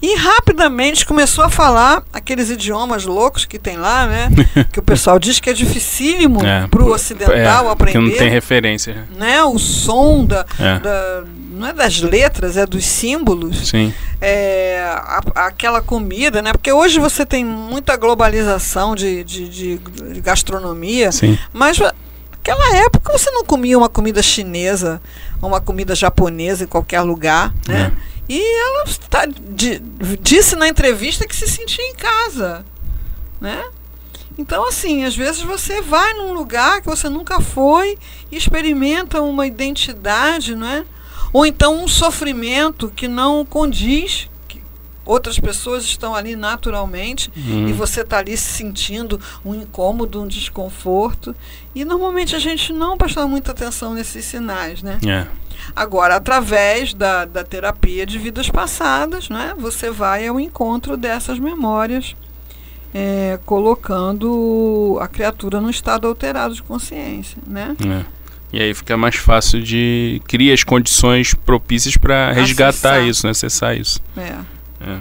e 0.00 0.14
rapidamente 0.16 1.04
começou 1.04 1.42
a 1.44 1.48
falar 1.50 2.02
aqueles 2.12 2.50
idiomas 2.50 3.04
loucos 3.04 3.44
que 3.44 3.58
tem 3.58 3.76
lá, 3.76 4.06
né? 4.06 4.28
que 4.72 4.78
o 4.78 4.82
pessoal 4.82 5.18
diz 5.18 5.40
que 5.40 5.50
é 5.50 5.52
dificílimo 5.52 6.44
É, 6.44 6.66
para 6.68 6.82
o 6.82 6.92
ocidental 6.92 7.68
é, 7.68 7.72
aprender 7.72 7.98
Porque 7.98 7.98
não 8.12 8.16
tem 8.18 8.28
referência. 8.30 8.94
né? 8.94 9.06
né? 9.16 9.44
O 9.44 9.58
som 9.58 10.24
da, 10.24 10.46
É. 10.58 10.78
da- 10.78 11.24
não 11.50 11.66
é 11.66 11.72
das 11.72 12.00
letras, 12.00 12.56
é 12.56 12.64
dos 12.64 12.84
símbolos. 12.84 13.68
Sim. 13.70 13.92
É, 14.20 14.80
a- 14.88 15.46
aquela 15.46 15.82
comida, 15.82 16.40
né? 16.40 16.52
Porque 16.52 16.70
hoje 16.72 17.00
você 17.00 17.26
tem 17.26 17.44
muita 17.44 17.96
globalização 17.96 18.94
de, 18.94 19.24
de, 19.24 19.48
de- 19.48 19.78
de 20.12 20.20
gastronomia, 20.20 21.10
Sim. 21.10 21.36
mas 21.52 21.78
naquela 21.78 22.76
época 22.76 23.12
você 23.12 23.30
não 23.32 23.44
comia 23.44 23.76
uma 23.76 23.88
comida 23.88 24.22
chinesa, 24.22 25.02
uma 25.42 25.60
comida 25.60 25.94
japonesa 25.96 26.62
em 26.62 26.68
qualquer 26.68 27.00
lugar, 27.02 27.52
né? 27.66 27.90
E 28.28 28.40
ela 28.60 28.84
tá- 29.08 29.26
di- 29.26 29.80
disse 30.20 30.54
na 30.54 30.68
entrevista 30.68 31.26
que 31.26 31.34
se 31.34 31.48
sentia 31.48 31.84
em 31.84 31.94
casa, 31.94 32.64
né? 33.40 33.64
Então, 34.36 34.68
assim, 34.68 35.04
às 35.04 35.16
vezes 35.16 35.42
você 35.42 35.80
vai 35.80 36.14
num 36.14 36.32
lugar 36.32 36.80
que 36.80 36.88
você 36.88 37.08
nunca 37.08 37.40
foi 37.40 37.98
e 38.30 38.36
experimenta 38.36 39.20
uma 39.20 39.46
identidade, 39.46 40.54
não 40.54 40.66
é? 40.66 40.84
Ou 41.32 41.44
então 41.44 41.82
um 41.82 41.88
sofrimento 41.88 42.88
que 42.94 43.08
não 43.08 43.44
condiz, 43.44 44.28
outras 45.08 45.38
pessoas 45.40 45.82
estão 45.84 46.14
ali 46.14 46.36
naturalmente 46.36 47.30
Hum. 47.36 47.66
e 47.68 47.72
você 47.72 48.02
está 48.02 48.18
ali 48.18 48.36
se 48.36 48.52
sentindo 48.52 49.18
um 49.44 49.54
incômodo, 49.54 50.22
um 50.22 50.26
desconforto. 50.28 51.34
E 51.74 51.84
normalmente 51.84 52.36
a 52.36 52.38
gente 52.38 52.72
não 52.72 52.96
presta 52.96 53.26
muita 53.26 53.52
atenção 53.52 53.94
nesses 53.94 54.24
sinais, 54.24 54.82
né? 54.82 54.98
É. 55.06 55.26
Agora, 55.74 56.16
através 56.16 56.94
da, 56.94 57.24
da 57.24 57.42
terapia 57.42 58.04
de 58.06 58.18
vidas 58.18 58.48
passadas, 58.50 59.28
né, 59.28 59.54
você 59.58 59.90
vai 59.90 60.26
ao 60.26 60.38
encontro 60.38 60.96
dessas 60.96 61.38
memórias, 61.38 62.14
é, 62.94 63.38
colocando 63.44 64.98
a 65.00 65.08
criatura 65.08 65.60
num 65.60 65.70
estado 65.70 66.06
alterado 66.06 66.54
de 66.54 66.62
consciência, 66.62 67.38
né? 67.46 67.76
É. 67.84 68.04
E 68.50 68.62
aí 68.62 68.72
fica 68.72 68.96
mais 68.96 69.16
fácil 69.16 69.62
de 69.62 70.22
criar 70.26 70.54
as 70.54 70.64
condições 70.64 71.34
propícias 71.34 71.96
para 71.98 72.32
resgatar 72.32 72.94
Acessar. 72.94 73.02
isso, 73.08 73.26
né? 73.26 73.30
acessar 73.30 73.76
isso. 73.76 74.00
É. 74.16 74.57
É. 74.80 74.98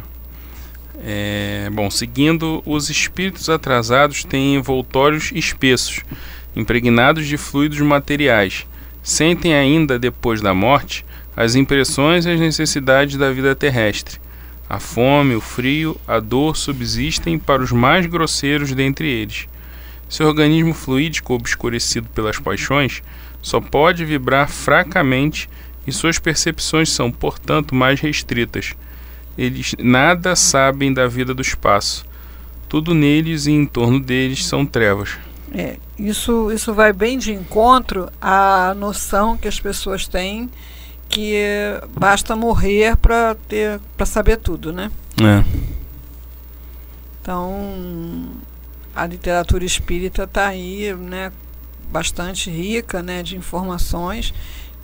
É, 1.00 1.69
bom, 1.72 1.89
seguindo, 1.91 2.63
os 2.65 2.89
espíritos 2.89 3.50
atrasados 3.50 4.24
têm 4.24 4.55
envoltórios 4.55 5.31
espessos, 5.34 6.01
impregnados 6.55 7.27
de 7.27 7.38
fluidos 7.38 7.79
materiais. 7.79 8.65
Sentem 9.03 9.53
ainda, 9.53 10.00
depois 10.00 10.41
da 10.41 10.53
morte, 10.53 11.05
as 11.36 11.55
impressões 11.55 12.25
e 12.25 12.31
as 12.31 12.39
necessidades 12.39 13.15
da 13.15 13.31
vida 13.31 13.55
terrestre. 13.55 14.19
A 14.67 14.79
fome, 14.79 15.36
o 15.36 15.39
frio, 15.39 15.96
a 16.07 16.19
dor 16.19 16.57
subsistem 16.57 17.38
para 17.38 17.62
os 17.62 17.72
mais 17.72 18.05
grosseiros 18.05 18.74
dentre 18.74 19.07
eles. 19.07 19.48
Seu 20.10 20.27
organismo 20.27 20.74
fluídico, 20.74 21.34
obscurecido 21.34 22.10
pelas 22.10 22.39
paixões, 22.39 23.01
só 23.41 23.62
pode 23.62 24.03
vibrar 24.03 24.50
fracamente 24.50 25.50
e 25.86 25.91
suas 25.91 26.19
percepções 26.19 26.89
são, 26.89 27.12
portanto, 27.12 27.74
mais 27.74 28.01
restritas. 28.01 28.74
Eles 29.38 29.75
nada 29.79 30.36
sabem 30.36 30.91
da 30.94 31.08
vida 31.08 31.34
do 31.34 31.41
espaço. 31.41 32.06
Tudo 32.67 32.94
neles 32.94 33.46
e 33.46 33.51
em 33.51 33.65
torno 33.65 34.00
deles 34.00 34.46
são 34.46 34.65
trevas. 34.65 35.17
É, 35.53 35.77
isso, 35.98 36.51
isso 36.51 36.74
vai 36.74 36.91
bem 36.91 37.17
de 37.17 37.32
encontro 37.32 38.10
à 38.20 38.74
noção 38.75 39.38
que 39.38 39.48
as 39.48 39.60
pessoas 39.60 40.08
têm 40.08 40.50
que 41.08 41.41
basta 41.98 42.36
morrer 42.36 42.98
para 42.98 43.36
ter 43.48 43.79
para 43.96 44.06
saber 44.06 44.38
tudo, 44.38 44.74
né? 44.74 44.91
É, 45.22 45.44
Então 47.22 48.25
a 48.94 49.06
literatura 49.06 49.63
espírita 49.63 50.24
está 50.24 50.48
aí, 50.48 50.94
né, 50.94 51.32
bastante 51.91 52.50
rica, 52.50 53.03
né, 53.03 53.22
de 53.22 53.38
informações 53.38 54.34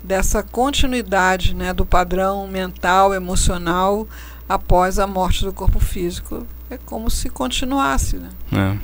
dessa 0.02 0.42
continuidade, 0.42 1.54
né, 1.54 1.72
do 1.72 1.84
padrão 1.84 2.46
mental, 2.46 3.12
emocional 3.12 4.06
após 4.48 4.98
a 4.98 5.06
morte 5.06 5.44
do 5.44 5.52
corpo 5.52 5.78
físico. 5.80 6.46
É 6.70 6.78
como 6.84 7.10
se 7.10 7.28
continuasse, 7.28 8.16
né? 8.16 8.30
é, 8.52 8.76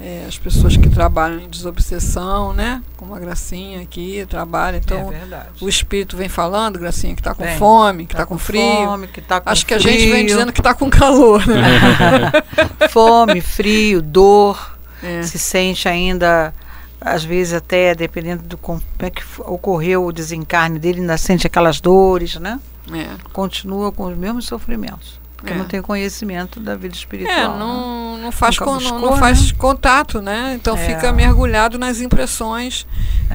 É, 0.00 0.24
as 0.28 0.38
pessoas 0.38 0.76
que 0.76 0.88
trabalham 0.88 1.40
em 1.40 1.48
desobsessão, 1.48 2.52
né? 2.52 2.82
Como 2.96 3.14
a 3.14 3.18
Gracinha 3.18 3.82
aqui 3.82 4.24
trabalha, 4.28 4.76
então 4.78 5.12
é 5.12 5.18
verdade. 5.18 5.48
o 5.60 5.68
espírito 5.68 6.16
vem 6.16 6.28
falando, 6.28 6.78
Gracinha, 6.78 7.14
que 7.14 7.20
está 7.20 7.34
com 7.34 7.42
Vem. 7.44 7.58
fome, 7.58 8.06
que 8.06 8.14
está 8.14 8.24
com, 8.24 8.38
frio. 8.38 8.60
Fome, 8.62 9.08
que 9.08 9.20
tá 9.20 9.40
com 9.40 9.50
Acho 9.50 9.66
que 9.66 9.74
a 9.74 9.78
gente 9.78 10.10
vem 10.10 10.24
dizendo 10.24 10.52
que 10.52 10.60
está 10.60 10.72
com 10.74 10.88
calor, 10.88 11.44
né? 11.46 12.30
fome, 12.90 13.40
frio, 13.40 14.00
dor, 14.00 14.76
É. 15.02 15.22
se 15.22 15.38
sente 15.38 15.88
ainda 15.88 16.54
às 17.00 17.22
vezes 17.24 17.52
até 17.54 17.94
dependendo 17.94 18.42
do 18.42 18.56
como 18.58 18.82
é 18.98 19.10
que 19.10 19.22
ocorreu 19.40 20.04
o 20.06 20.12
desencarne 20.12 20.78
dele, 20.78 21.00
ainda 21.00 21.16
sente 21.18 21.46
aquelas 21.46 21.80
dores, 21.80 22.36
né? 22.36 22.58
É. 22.92 23.06
Continua 23.32 23.92
com 23.92 24.04
os 24.04 24.16
mesmos 24.16 24.46
sofrimentos. 24.46 25.18
Porque 25.36 25.52
É. 25.52 25.56
não 25.56 25.64
tem 25.66 25.80
conhecimento 25.80 26.58
da 26.58 26.74
vida 26.74 26.94
espiritual. 26.96 27.36
É, 27.36 27.48
né? 27.48 27.56
não, 27.58 28.18
não, 28.18 28.32
faz, 28.32 28.56
buscou, 28.56 28.80
não, 28.80 28.98
não 29.00 29.16
faz 29.18 29.52
contato, 29.52 30.20
né? 30.20 30.54
Então 30.60 30.76
É. 30.76 30.78
fica 30.84 31.12
mergulhado 31.12 31.78
nas 31.78 32.00
impressões 32.00 32.84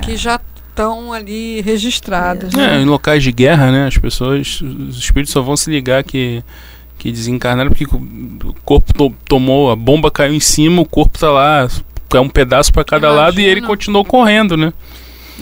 que 0.01 0.17
já 0.17 0.37
estão 0.69 1.13
ali 1.13 1.61
registradas. 1.61 2.53
É, 2.55 2.81
em 2.81 2.85
locais 2.85 3.23
de 3.23 3.31
guerra, 3.31 3.71
né? 3.71 3.87
As 3.87 3.97
pessoas, 3.97 4.59
os 4.59 4.97
espíritos 4.97 5.31
só 5.31 5.41
vão 5.41 5.55
se 5.55 5.69
ligar 5.69 6.03
que, 6.03 6.43
que 6.97 7.09
desencarnaram 7.11 7.69
porque 7.69 7.85
o 7.85 8.53
corpo 8.65 8.91
to- 8.93 9.15
tomou, 9.25 9.71
a 9.71 9.75
bomba 9.75 10.11
caiu 10.11 10.33
em 10.33 10.39
cima, 10.41 10.81
o 10.81 10.85
corpo 10.85 11.17
tá 11.17 11.31
lá, 11.31 11.69
é 12.17 12.21
um 12.21 12.29
pedaço 12.29 12.71
para 12.71 12.83
cada 12.83 13.11
lado 13.11 13.39
e 13.39 13.43
ele 13.43 13.51
Imagina. 13.59 13.67
continuou 13.67 14.05
correndo, 14.05 14.55
né? 14.57 14.71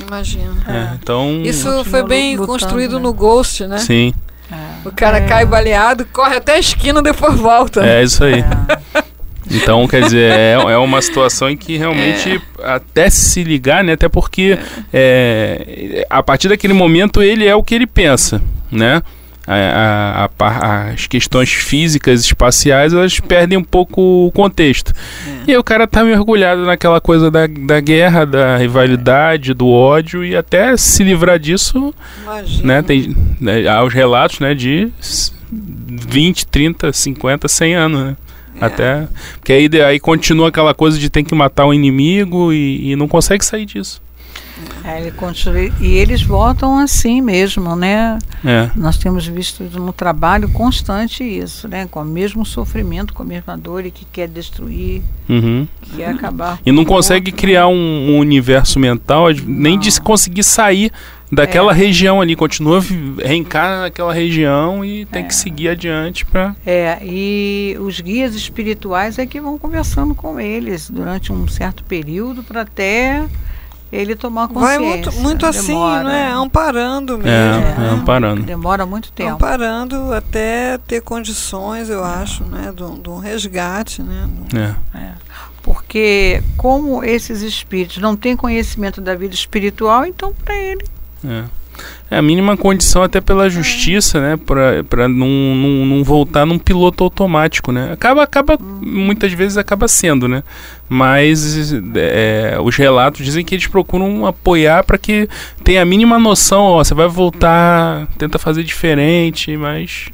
Imagina. 0.07 0.53
É, 0.67 0.95
então, 1.01 1.41
Isso 1.43 1.83
foi 1.85 2.03
bem 2.03 2.37
lutando, 2.37 2.47
construído 2.59 2.95
né? 2.97 3.03
no 3.03 3.13
Ghost, 3.13 3.65
né? 3.67 3.77
sim, 3.77 4.13
É. 4.51 4.55
O 4.87 4.91
cara 4.91 5.17
É. 5.17 5.21
cai 5.27 5.45
baleado, 5.45 6.05
corre 6.11 6.37
até 6.37 6.55
a 6.55 6.59
esquina 6.59 7.01
depois 7.01 7.39
volta. 7.39 7.85
é 7.85 8.03
isso 8.03 8.23
aí. 8.23 8.39
É. 8.95 9.03
Então, 9.53 9.85
quer 9.85 10.03
dizer, 10.03 10.31
é, 10.31 10.51
é 10.53 10.77
uma 10.77 11.01
situação 11.01 11.49
em 11.49 11.57
que 11.57 11.75
realmente 11.75 12.41
até 12.63 13.09
se 13.09 13.43
ligar, 13.43 13.83
né? 13.83 13.93
Até 13.93 14.07
porque 14.07 14.57
é, 14.93 16.05
a 16.09 16.23
partir 16.23 16.47
daquele 16.47 16.71
momento 16.73 17.21
ele 17.21 17.45
é 17.45 17.53
o 17.53 17.61
que 17.61 17.75
ele 17.75 17.85
pensa, 17.87 18.41
né? 18.71 19.03
A- 19.53 20.29
a- 20.39 20.89
as 20.91 21.07
questões 21.07 21.49
físicas, 21.51 22.21
espaciais, 22.21 22.93
elas 22.93 23.19
perdem 23.19 23.57
um 23.57 23.63
pouco 23.63 24.01
o 24.27 24.31
contexto. 24.31 24.93
E 25.47 25.51
aí 25.51 25.57
o 25.57 25.63
cara 25.63 25.85
tá 25.87 26.03
mergulhado 26.03 26.63
naquela 26.65 27.01
coisa 27.01 27.29
da, 27.29 27.47
da 27.47 27.79
guerra, 27.79 28.25
da 28.25 28.57
rivalidade, 28.57 29.53
do 29.53 29.67
ódio, 29.67 30.23
e 30.23 30.35
até 30.35 30.77
se 30.77 31.03
livrar 31.03 31.37
disso, 31.39 31.93
Imagina. 32.23 32.73
né? 32.75 32.81
Tem 32.81 33.15
né, 33.39 33.67
há 33.67 33.83
os 33.83 33.93
relatos, 33.93 34.39
né, 34.39 34.53
de 34.53 34.89
s- 34.99 35.31
20, 35.51 36.45
30, 36.47 36.93
50, 36.93 37.47
100 37.47 37.73
anos, 37.75 38.01
né? 38.05 38.15
É. 38.59 38.65
Até. 38.65 39.07
Porque 39.37 39.53
aí, 39.53 39.69
aí 39.81 39.99
continua 39.99 40.49
aquela 40.49 40.73
coisa 40.73 40.97
de 40.99 41.09
tem 41.09 41.23
que 41.23 41.33
matar 41.33 41.65
o 41.65 41.73
inimigo 41.73 42.53
e, 42.53 42.91
e 42.91 42.95
não 42.95 43.07
consegue 43.07 43.43
sair 43.43 43.65
disso. 43.65 44.01
É, 44.83 44.99
ele 44.99 45.11
continua, 45.11 45.59
e 45.79 45.85
eles 45.95 46.21
votam 46.23 46.77
assim 46.79 47.21
mesmo, 47.21 47.75
né? 47.75 48.17
É. 48.43 48.69
Nós 48.75 48.97
temos 48.97 49.27
visto 49.27 49.63
no 49.79 49.93
trabalho 49.93 50.49
constante 50.49 51.23
isso, 51.23 51.67
né? 51.67 51.87
Com 51.89 52.01
o 52.01 52.05
mesmo 52.05 52.45
sofrimento, 52.45 53.13
com 53.13 53.21
a 53.23 53.25
mesma 53.25 53.55
dor 53.57 53.85
e 53.85 53.91
que 53.91 54.05
quer 54.05 54.27
destruir, 54.27 55.01
Uhum. 55.29 55.67
que 55.81 55.97
quer 55.97 56.09
acabar. 56.09 56.59
E 56.65 56.71
não 56.71 56.83
consegue 56.83 57.29
outro. 57.31 57.41
criar 57.41 57.67
um, 57.67 57.73
um 58.11 58.17
universo 58.19 58.79
mental, 58.79 59.27
nem 59.45 59.77
de 59.77 59.85
Não. 59.87 59.91
se 59.91 60.01
conseguir 60.01 60.43
sair 60.43 60.91
daquela 61.31 61.71
É. 61.71 61.75
região 61.75 62.19
ali. 62.19 62.35
Continua, 62.35 62.83
reencarna 63.23 63.81
naquela 63.81 64.13
região 64.13 64.83
e 64.83 65.05
tem 65.05 65.23
É. 65.23 65.27
que 65.27 65.35
seguir 65.35 65.69
adiante 65.69 66.25
pra. 66.25 66.55
É, 66.65 66.97
e 67.03 67.77
os 67.79 68.01
guias 68.01 68.33
espirituais 68.35 69.17
é 69.19 69.25
que 69.25 69.39
vão 69.39 69.57
conversando 69.57 70.13
com 70.15 70.39
eles 70.39 70.89
durante 70.89 71.31
um 71.31 71.47
certo 71.47 71.83
período 71.83 72.43
para 72.43 72.61
até 72.61 73.25
ele 73.91 74.15
tomar 74.15 74.47
Vai 74.47 74.77
consciência. 74.77 75.11
muito, 75.11 75.13
muito 75.21 75.45
assim, 75.45 75.67
Demora. 75.67 76.03
né? 76.03 76.31
Amparando 76.33 77.17
mesmo. 77.17 77.29
É, 77.29 77.75
né? 77.77 77.89
amparando. 77.93 78.43
Demora 78.43 78.85
muito 78.85 79.11
tempo. 79.11 79.31
Amparando 79.33 80.13
até 80.13 80.77
ter 80.87 81.01
condições, 81.01 81.89
eu 81.89 82.03
acho, 82.03 82.43
né? 82.45 82.73
De 82.75 83.09
um 83.09 83.17
resgate, 83.19 84.01
né? 84.01 84.27
de 84.47 84.57
um- 84.57 84.61
É. 84.61 84.75
Porque 85.63 86.41
como 86.57 87.03
esses 87.03 87.41
espíritos 87.41 87.97
não 87.97 88.15
têm 88.15 88.35
conhecimento 88.35 88.99
da 88.99 89.13
vida 89.13 89.35
espiritual, 89.35 90.05
então 90.05 90.33
para 90.33 90.55
ele 90.55 90.83
É. 91.23 91.43
É 92.09 92.17
a 92.17 92.21
mínima 92.21 92.57
condição 92.57 93.03
até 93.03 93.21
pela 93.21 93.49
justiça, 93.49 94.19
né? 94.19 94.37
Pra, 94.37 94.83
pra 94.83 95.07
não, 95.07 95.27
não, 95.55 95.85
não 95.85 96.03
voltar 96.03 96.45
num 96.45 96.59
piloto 96.59 97.03
automático, 97.03 97.71
né? 97.71 97.91
Acaba, 97.93 98.23
acaba 98.23 98.57
muitas 98.59 99.31
vezes 99.31 99.57
acaba 99.57 99.87
sendo, 99.87 100.27
né? 100.27 100.43
Mas 100.89 101.73
é, 101.95 102.57
os 102.61 102.75
relatos 102.75 103.25
dizem 103.25 103.45
que 103.45 103.55
eles 103.55 103.67
procuram 103.67 104.25
apoiar 104.25 104.83
para 104.83 104.97
que 104.97 105.29
tenha 105.63 105.81
a 105.81 105.85
mínima 105.85 106.19
noção, 106.19 106.63
ó, 106.63 106.83
você 106.83 106.93
vai 106.93 107.07
voltar, 107.07 108.07
tenta 108.17 108.37
fazer 108.37 108.63
diferente, 108.63 109.55
mas 109.55 110.09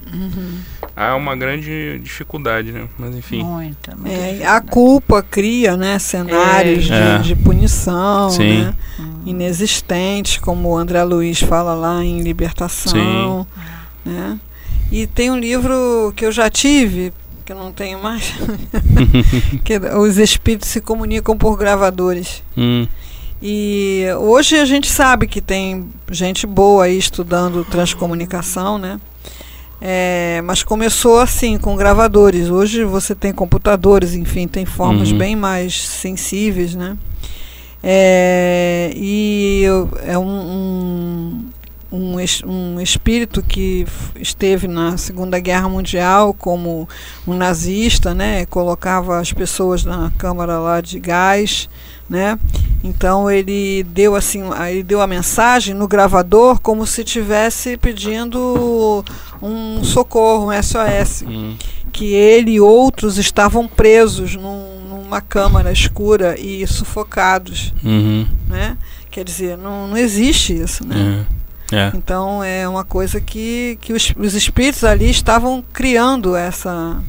há 0.98 1.16
uma 1.16 1.36
grande 1.36 2.00
dificuldade, 2.00 2.72
né? 2.72 2.88
Mas 2.98 3.16
enfim. 3.16 3.44
muita, 3.44 3.96
muita 3.96 4.10
É, 4.16 4.46
a 4.48 4.60
culpa 4.60 5.22
cria 5.22 5.78
né, 5.78 6.00
cenários 6.00 6.90
É. 6.90 7.20
de, 7.20 7.28
de 7.30 7.36
punição 7.36 8.30
Sim. 8.32 8.64
né, 8.64 8.74
inexistentes, 9.26 10.38
como 10.38 10.70
o 10.70 10.78
André 10.78 11.04
Luiz 11.04 11.40
fala 11.40 11.74
lá 11.76 12.04
em 12.04 12.22
Libertação. 12.22 13.46
Né? 14.04 14.40
E 14.92 15.06
tem 15.06 15.30
um 15.30 15.38
livro 15.38 16.12
que 16.16 16.26
eu 16.26 16.32
já 16.32 16.50
tive, 16.50 17.14
que 17.46 17.52
eu 17.52 17.58
não 17.58 17.72
tenho 17.72 18.02
mais, 18.02 18.34
que 19.64 19.74
é 19.74 19.96
Os 19.98 20.18
Espíritos 20.18 20.70
se 20.70 20.82
Comunicam 20.82 21.38
por 21.38 21.58
Gravadores. 21.58 22.42
Hum, 22.58 22.88
E 23.42 24.06
hoje 24.20 24.58
a 24.58 24.66
gente 24.66 24.90
sabe 24.90 25.28
que 25.28 25.42
tem 25.42 25.88
gente 26.10 26.48
boa 26.48 26.86
aí 26.86 26.98
estudando 26.98 27.64
transcomunicação, 27.66 28.78
né? 28.80 29.00
É, 29.80 30.42
mas 30.44 30.64
começou 30.64 31.20
assim, 31.20 31.58
com 31.58 31.76
gravadores. 31.76 32.50
Hoje 32.50 32.84
você 32.84 33.14
tem 33.14 33.32
computadores, 33.32 34.14
enfim, 34.16 34.48
tem 34.48 34.66
formas 34.66 35.12
Uhum. 35.12 35.18
bem 35.18 35.36
mais 35.36 35.80
sensíveis, 35.88 36.74
né? 36.74 36.98
É, 37.84 38.92
e 38.96 39.62
eu- 39.64 39.90
é 40.04 40.18
um, 40.18 40.26
um, 40.28 41.46
um, 41.92 42.16
um 42.76 42.82
espírito 42.82 43.42
que 43.44 43.86
esteve 44.20 44.68
na 44.68 44.98
Segunda 44.98 45.40
Guerra 45.40 45.70
Mundial 45.70 46.34
como 46.34 46.90
um 47.28 47.36
nazista, 47.36 48.16
né? 48.16 48.46
Colocava 48.48 49.20
as 49.20 49.32
pessoas 49.32 49.86
na 49.86 50.12
câmara 50.18 50.58
lá 50.60 50.82
de 50.82 51.00
gás, 51.00 51.70
né? 52.10 52.38
Então 52.84 53.30
ele 53.30 53.84
deu 53.84 54.16
assim, 54.16 54.44
a- 54.54 54.72
ele 54.72 54.84
deu 54.84 55.02
a 55.02 55.08
mensagem 55.08 55.74
no 55.74 55.88
gravador 55.88 56.60
como 56.60 56.86
se 56.86 57.04
tivesse 57.04 57.76
pedindo 57.78 59.04
um 59.42 59.84
socorro, 59.84 60.48
um 60.48 60.52
SOS, 60.64 61.24
hum, 61.28 61.56
que 61.92 62.14
ele 62.14 62.52
e 62.52 62.60
outros 62.62 63.18
estavam 63.18 63.68
presos 63.68 64.36
num- 64.36 64.78
numa 64.90 65.22
câmara 65.22 65.72
escura 65.72 66.40
e 66.40 66.66
sufocados, 66.68 67.74
uhum, 67.84 68.28
né? 68.48 68.78
Quer 69.10 69.24
dizer, 69.24 69.58
não, 69.58 69.88
não 69.88 69.98
existe 69.98 70.54
isso, 70.54 70.86
né? 70.86 71.26
é, 71.72 71.76
é, 71.76 71.92
Então 71.96 72.44
é 72.44 72.68
uma 72.70 72.84
coisa 72.84 73.20
que, 73.20 73.78
que 73.82 73.92
os, 73.94 74.14
os 74.18 74.34
espíritos 74.36 74.84
ali 74.84 75.10
estavam 75.10 75.64
criando 75.74 76.36
essa 76.36 77.02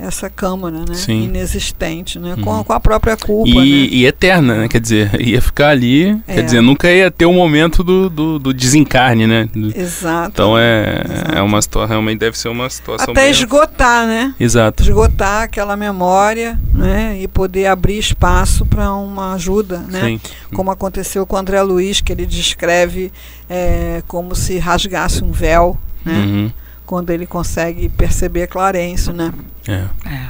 essa 0.00 0.28
câmara, 0.28 0.78
né? 0.80 0.94
Sim. 0.94 1.24
Inexistente, 1.24 2.18
né? 2.18 2.36
Com, 2.42 2.50
Uhum. 2.50 2.60
a- 2.60 2.64
com 2.64 2.72
a 2.72 2.80
própria 2.80 3.16
culpa, 3.16 3.48
E, 3.50 3.54
né? 3.54 3.88
e 3.92 4.06
eterna, 4.06 4.54
né? 4.62 4.68
Quer 4.68 4.80
dizer, 4.80 5.10
ia 5.20 5.40
ficar 5.40 5.68
ali, 5.68 6.10
É. 6.26 6.34
quer 6.34 6.42
dizer, 6.42 6.60
nunca 6.60 6.90
ia 6.90 7.10
ter 7.10 7.26
o 7.26 7.32
momento 7.32 7.82
do, 7.82 8.08
do, 8.10 8.38
do 8.38 8.52
desencarne, 8.54 9.26
né? 9.26 9.48
Do- 9.54 9.76
Exato. 9.78 10.30
Então 10.32 10.58
é, 10.58 11.02
Exato. 11.04 11.34
é 11.38 11.42
uma 11.42 11.62
situação, 11.62 11.88
realmente 11.88 12.18
deve 12.18 12.38
ser 12.38 12.48
uma 12.48 12.68
situação 12.68 13.12
Até 13.12 13.22
bem- 13.22 13.30
esgotar, 13.30 14.06
né? 14.06 14.34
Exato. 14.38 14.82
Esgotar 14.82 15.42
aquela 15.42 15.76
memória, 15.76 16.58
né? 16.74 17.18
E 17.20 17.26
poder 17.28 17.66
abrir 17.66 17.98
espaço 17.98 18.66
para 18.66 18.92
uma 18.94 19.34
ajuda, 19.34 19.78
né? 19.88 20.00
Sim. 20.02 20.20
Como 20.54 20.70
aconteceu 20.70 21.26
com 21.26 21.36
o 21.36 21.38
André 21.38 21.60
Luiz, 21.62 22.00
que 22.00 22.12
ele 22.12 22.26
descreve 22.26 23.10
é, 23.48 24.02
como 24.06 24.34
se 24.34 24.58
rasgasse 24.58 25.22
um 25.24 25.30
véu, 25.32 25.78
né? 26.04 26.12
Uhum. 26.14 26.50
Quando 26.86 27.10
ele 27.10 27.26
consegue 27.26 27.88
perceber 27.88 28.46
Clarencio, 28.46 29.12
né? 29.12 29.34
É. 29.66 29.84
É. 30.08 30.28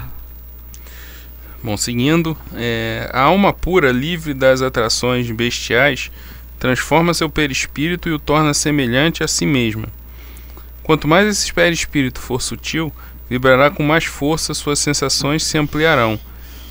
Bom, 1.63 1.77
seguindo, 1.77 2.37
é, 2.55 3.11
a 3.13 3.23
alma 3.23 3.53
pura, 3.53 3.93
livre 3.93 4.33
das 4.33 4.63
atrações 4.63 5.31
bestiais, 5.31 6.11
transforma 6.59 7.13
seu 7.13 7.29
perispírito 7.29 8.09
e 8.09 8.13
o 8.13 8.19
torna 8.19 8.55
semelhante 8.55 9.23
a 9.23 9.29
si 9.29 9.45
mesma. 9.45 9.89
Quanto 10.83 11.09
mais 11.09 11.27
esse 11.27 11.53
perispírito 11.53 12.21
for 12.21 12.41
sutil, 12.41 12.93
vibrará 13.29 13.71
com 13.71 13.83
mais 13.83 14.05
força, 14.05 14.55
suas 14.55 14.79
sensações 14.79 15.43
se 15.43 15.59
ampliarão. 15.59 16.19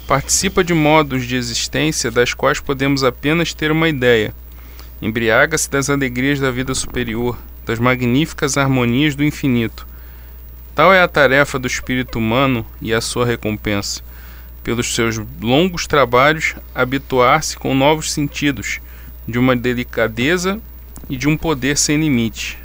Participa 0.08 0.64
de 0.64 0.74
modos 0.74 1.26
de 1.26 1.36
existência 1.36 2.10
das 2.10 2.34
quais 2.34 2.60
podemos 2.60 3.04
apenas 3.04 3.54
ter 3.54 3.72
uma 3.72 3.90
ideia. 3.90 4.34
Embriaga-se 5.02 5.70
das 5.70 5.90
alegrias 5.90 6.40
da 6.40 6.50
vida 6.50 6.74
superior, 6.74 7.38
das 7.66 7.80
magníficas 7.80 8.58
harmonias 8.58 9.16
do 9.16 9.24
infinito. 9.24 9.88
Tal 10.74 10.94
é 10.94 11.02
a 11.02 11.08
tarefa 11.08 11.58
do 11.58 11.68
espírito 11.68 12.20
humano 12.20 12.66
e 12.82 12.94
a 12.94 13.02
sua 13.02 13.26
recompensa 13.26 14.02
pelos 14.66 14.96
seus 14.96 15.22
longos 15.40 15.86
trabalhos, 15.86 16.56
habituar-se 16.74 17.56
com 17.56 17.76
novos 17.76 18.12
sentidos, 18.12 18.80
de 19.28 19.38
uma 19.38 19.56
delicadeza 19.56 20.60
e 21.08 21.16
de 21.16 21.30
um 21.30 21.38
poder 21.38 21.78
sem 21.78 22.00
limite. 22.00 22.58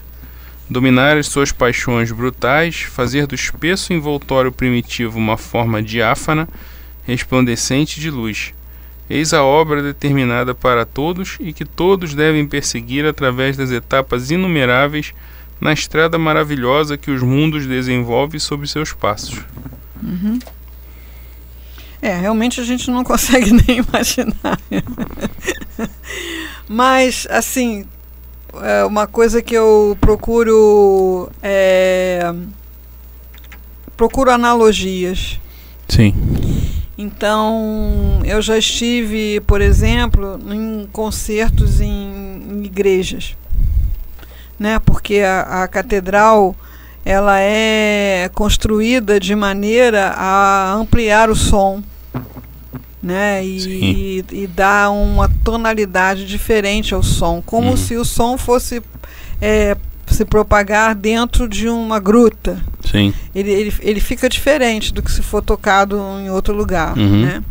Dominar 0.69 1.19
as 1.19 1.27
suas 1.27 1.53
paixões 1.53 2.11
brutais, 2.11 2.81
fazer 2.81 3.27
do 3.27 3.35
espesso 3.35 3.93
envoltório 3.93 4.51
primitivo 4.51 5.19
uma 5.19 5.37
forma 5.37 5.83
diáfana, 5.83 6.49
resplandecente 7.07 8.01
de 8.01 8.11
luz. 8.11 8.55
Eis 9.11 9.35
a 9.35 9.43
obra 9.43 9.83
determinada 9.83 10.55
para 10.55 10.87
todos 10.87 11.37
e 11.41 11.53
que 11.53 11.65
todos 11.65 12.15
devem 12.15 12.47
perseguir 12.47 13.05
através 13.05 13.57
das 13.57 13.73
etapas 13.73 14.31
inumeráveis 14.31 15.13
na 15.61 15.73
estrada 15.73 16.17
maravilhosa 16.17 16.97
que 16.97 17.11
os 17.11 17.21
mundos 17.21 17.67
desenvolvem 17.67 18.39
sob 18.39 18.69
seus 18.69 18.93
passos. 18.93 19.41
Uhum. 20.01 20.39
É, 22.01 22.17
realmente 22.17 22.61
a 22.61 22.65
gente 22.65 22.89
não 22.89 23.03
consegue 23.05 23.53
nem 23.53 23.79
imaginar. 23.79 24.61
Mas, 26.69 27.27
assim, 27.31 27.85
é 28.63 28.85
uma 28.85 29.09
coisa 29.09 29.43
que 29.43 29.55
eu 29.57 29.99
procuro. 30.01 31.29
É, 31.43 32.33
procuro 33.97 34.31
analogias. 34.31 35.41
Sim. 35.89 36.15
Então, 37.03 38.21
eu 38.27 38.43
já 38.43 38.59
estive, 38.59 39.41
por 39.47 39.63
exemplo, 39.63 40.39
em 40.53 40.87
concertos 40.93 41.81
em, 41.81 41.89
em 41.89 42.63
igrejas, 42.63 43.35
né? 44.59 44.79
Porque 44.79 45.21
a, 45.21 45.63
a, 45.63 45.69
catedral 45.69 46.55
ela 47.03 47.41
é 47.41 48.31
construída 48.35 49.19
de 49.19 49.35
maneira 49.35 50.13
a 50.15 50.75
ampliar 50.75 51.31
o 51.31 51.35
som, 51.35 51.83
né? 53.03 53.43
E, 53.43 54.21
e, 54.31 54.43
e 54.43 54.47
dar 54.47 54.91
uma 54.91 55.27
tonalidade 55.43 56.27
diferente 56.27 56.93
ao 56.93 57.03
som, 57.03 57.43
como 57.47 57.71
uhum. 57.71 57.77
se 57.79 57.97
o 57.97 58.05
som 58.05 58.37
fosse 58.37 58.83
é, 59.41 59.75
se 60.07 60.27
propagar 60.27 60.95
dentro 60.95 61.49
de 61.49 61.67
uma 61.67 61.99
gruta. 61.99 62.63
Sim. 62.91 63.15
Ele, 63.35 63.51
ele, 63.51 63.75
ele 63.81 64.01
fica 64.01 64.29
diferente 64.29 64.93
do 64.93 65.03
que 65.03 65.11
se 65.11 65.23
for 65.23 65.43
tocado 65.43 65.97
em 66.21 66.31
outro 66.31 66.55
lugar, 66.55 66.97
uhum. 66.97 67.23
né? 67.23 67.43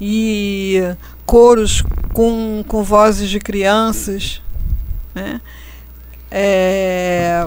E 0.00 0.82
coros 1.24 1.82
com, 2.12 2.64
com 2.68 2.82
vozes 2.82 3.30
de 3.30 3.40
crianças, 3.40 4.42
né? 5.14 5.40
É, 6.30 7.44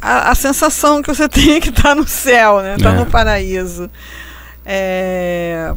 a, 0.00 0.30
a 0.30 0.34
sensação 0.34 1.02
que 1.02 1.12
você 1.12 1.26
tem 1.28 1.54
é 1.54 1.60
que 1.60 1.70
está 1.70 1.94
no 1.94 2.06
céu, 2.06 2.60
né? 2.62 2.76
Está 2.76 2.90
é. 2.90 2.96
no 2.96 3.06
paraíso. 3.06 3.90
É, 4.64 5.72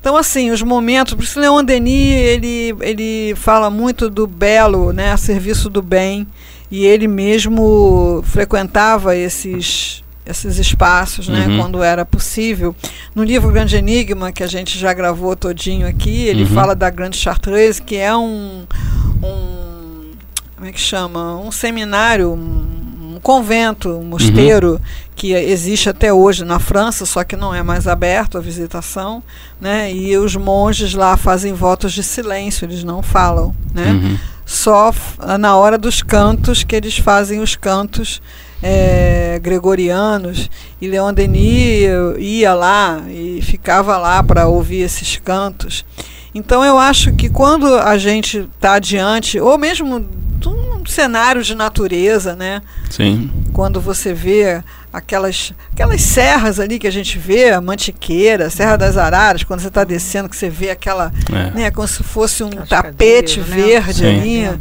então, 0.00 0.16
assim, 0.16 0.50
os 0.50 0.62
momentos. 0.62 1.14
Por 1.14 1.22
isso, 1.22 1.38
Leon 1.38 1.62
Denis 1.62 2.14
ele, 2.14 2.74
ele 2.80 3.34
fala 3.36 3.70
muito 3.70 4.08
do 4.08 4.26
belo, 4.26 4.92
né, 4.92 5.12
a 5.12 5.16
serviço 5.16 5.68
do 5.68 5.82
bem 5.82 6.26
e 6.70 6.84
ele 6.84 7.08
mesmo 7.08 8.22
frequentava 8.24 9.16
esses 9.16 10.02
esses 10.28 10.58
espaços, 10.58 11.26
né, 11.26 11.46
uhum. 11.46 11.58
quando 11.58 11.82
era 11.82 12.04
possível. 12.04 12.76
No 13.14 13.24
livro 13.24 13.50
Grande 13.50 13.76
Enigma, 13.76 14.30
que 14.30 14.42
a 14.42 14.46
gente 14.46 14.78
já 14.78 14.92
gravou 14.92 15.34
todinho 15.34 15.86
aqui, 15.86 16.26
ele 16.26 16.42
uhum. 16.42 16.50
fala 16.50 16.74
da 16.74 16.90
Grande 16.90 17.16
Chartreuse, 17.16 17.80
que 17.80 17.96
é 17.96 18.14
um, 18.14 18.64
um 19.22 20.10
como 20.54 20.66
é 20.66 20.72
que 20.72 20.80
chama? 20.80 21.38
Um 21.38 21.50
seminário, 21.50 22.32
um, 22.32 23.14
um 23.14 23.20
convento, 23.22 23.88
um 23.88 24.04
mosteiro 24.04 24.72
uhum. 24.72 24.80
que 25.16 25.32
existe 25.32 25.88
até 25.88 26.12
hoje 26.12 26.44
na 26.44 26.58
França, 26.58 27.06
só 27.06 27.24
que 27.24 27.34
não 27.34 27.54
é 27.54 27.62
mais 27.62 27.86
aberto 27.86 28.36
à 28.36 28.40
visitação, 28.40 29.22
né? 29.58 29.90
E 29.92 30.18
os 30.18 30.36
monges 30.36 30.92
lá 30.94 31.16
fazem 31.16 31.54
votos 31.54 31.92
de 31.92 32.02
silêncio, 32.02 32.66
eles 32.66 32.84
não 32.84 33.02
falam, 33.02 33.54
né? 33.72 33.92
Uhum 33.92 34.18
só 34.48 34.94
na 35.38 35.56
hora 35.56 35.76
dos 35.76 36.02
cantos 36.02 36.64
que 36.64 36.74
eles 36.74 36.96
fazem 36.96 37.38
os 37.38 37.54
cantos 37.54 38.22
é, 38.62 39.38
gregorianos 39.42 40.50
e 40.80 40.88
Leon 40.88 41.12
Denis 41.12 41.88
ia 42.18 42.54
lá 42.54 43.02
e 43.08 43.40
ficava 43.42 43.96
lá 43.96 44.22
para 44.22 44.46
ouvir 44.48 44.80
esses 44.80 45.16
cantos. 45.16 45.84
Então 46.34 46.64
eu 46.64 46.78
acho 46.78 47.12
que 47.14 47.28
quando 47.28 47.74
a 47.74 47.96
gente 47.96 48.48
está 48.54 48.78
diante, 48.78 49.40
ou 49.40 49.56
mesmo 49.56 50.04
um 50.46 50.86
cenário 50.86 51.42
de 51.42 51.54
natureza, 51.54 52.36
né? 52.36 52.62
Sim. 52.90 53.30
Quando 53.52 53.80
você 53.80 54.12
vê 54.12 54.62
aquelas, 54.92 55.52
aquelas 55.72 56.00
serras 56.00 56.60
ali 56.60 56.78
que 56.78 56.86
a 56.86 56.92
gente 56.92 57.18
vê, 57.18 57.50
a 57.50 57.60
Mantiqueira, 57.60 58.50
Serra 58.50 58.76
das 58.76 58.96
Araras, 58.96 59.42
quando 59.42 59.60
você 59.60 59.68
está 59.68 59.84
descendo, 59.84 60.28
que 60.28 60.36
você 60.36 60.48
vê 60.48 60.70
aquela, 60.70 61.12
é. 61.30 61.50
né, 61.50 61.70
como 61.70 61.86
se 61.86 62.02
fosse 62.02 62.42
um 62.42 62.50
tapete 62.50 63.40
né? 63.40 63.46
verde 63.46 64.02
né? 64.02 64.10
ali, 64.10 64.58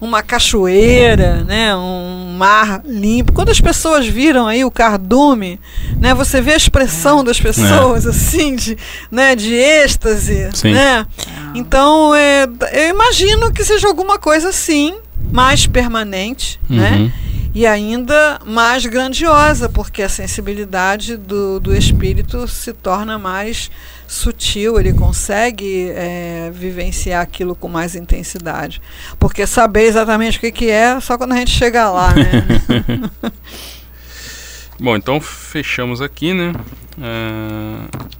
uma 0.00 0.22
cachoeira, 0.22 1.44
né, 1.44 1.76
um 1.76 2.34
mar 2.38 2.80
limpo. 2.84 3.32
Quando 3.32 3.50
as 3.50 3.60
pessoas 3.60 4.06
viram 4.06 4.46
aí 4.46 4.64
o 4.64 4.70
cardume, 4.70 5.60
né, 5.98 6.14
você 6.14 6.40
vê 6.40 6.52
a 6.54 6.56
expressão 6.56 7.20
é. 7.20 7.24
das 7.24 7.40
pessoas, 7.40 8.06
é. 8.06 8.10
assim, 8.10 8.56
de, 8.56 8.78
né, 9.10 9.36
de 9.36 9.54
êxtase, 9.54 10.48
Sim. 10.54 10.72
né? 10.72 11.06
Então, 11.54 12.14
é, 12.14 12.48
eu 12.72 12.88
imagino 12.88 13.52
que 13.52 13.62
seja 13.64 13.86
alguma 13.88 14.18
coisa 14.18 14.48
assim, 14.48 14.94
mais 15.30 15.66
permanente, 15.66 16.58
né? 16.68 16.92
uhum. 16.92 17.04
né? 17.04 17.12
e 17.54 17.66
ainda 17.66 18.40
mais 18.46 18.86
grandiosa, 18.86 19.68
porque 19.68 20.02
a 20.02 20.08
sensibilidade 20.08 21.16
do, 21.16 21.58
do 21.58 21.74
espírito 21.74 22.46
se 22.46 22.72
torna 22.72 23.18
mais 23.18 23.70
sutil, 24.10 24.80
ele 24.80 24.92
consegue 24.92 25.88
é, 25.90 26.50
vivenciar 26.52 27.22
aquilo 27.22 27.54
com 27.54 27.68
mais 27.68 27.94
intensidade. 27.94 28.82
Porque 29.20 29.46
saber 29.46 29.84
exatamente 29.84 30.36
o 30.36 30.40
que, 30.40 30.50
que 30.50 30.68
é 30.68 30.98
só 30.98 31.16
quando 31.16 31.32
a 31.32 31.36
gente 31.36 31.52
chega 31.52 31.88
lá, 31.88 32.12
né? 32.12 33.30
Bom, 34.80 34.96
então 34.96 35.20
fechamos 35.20 36.02
aqui, 36.02 36.34
né? 36.34 36.52
Uh... 36.98 38.10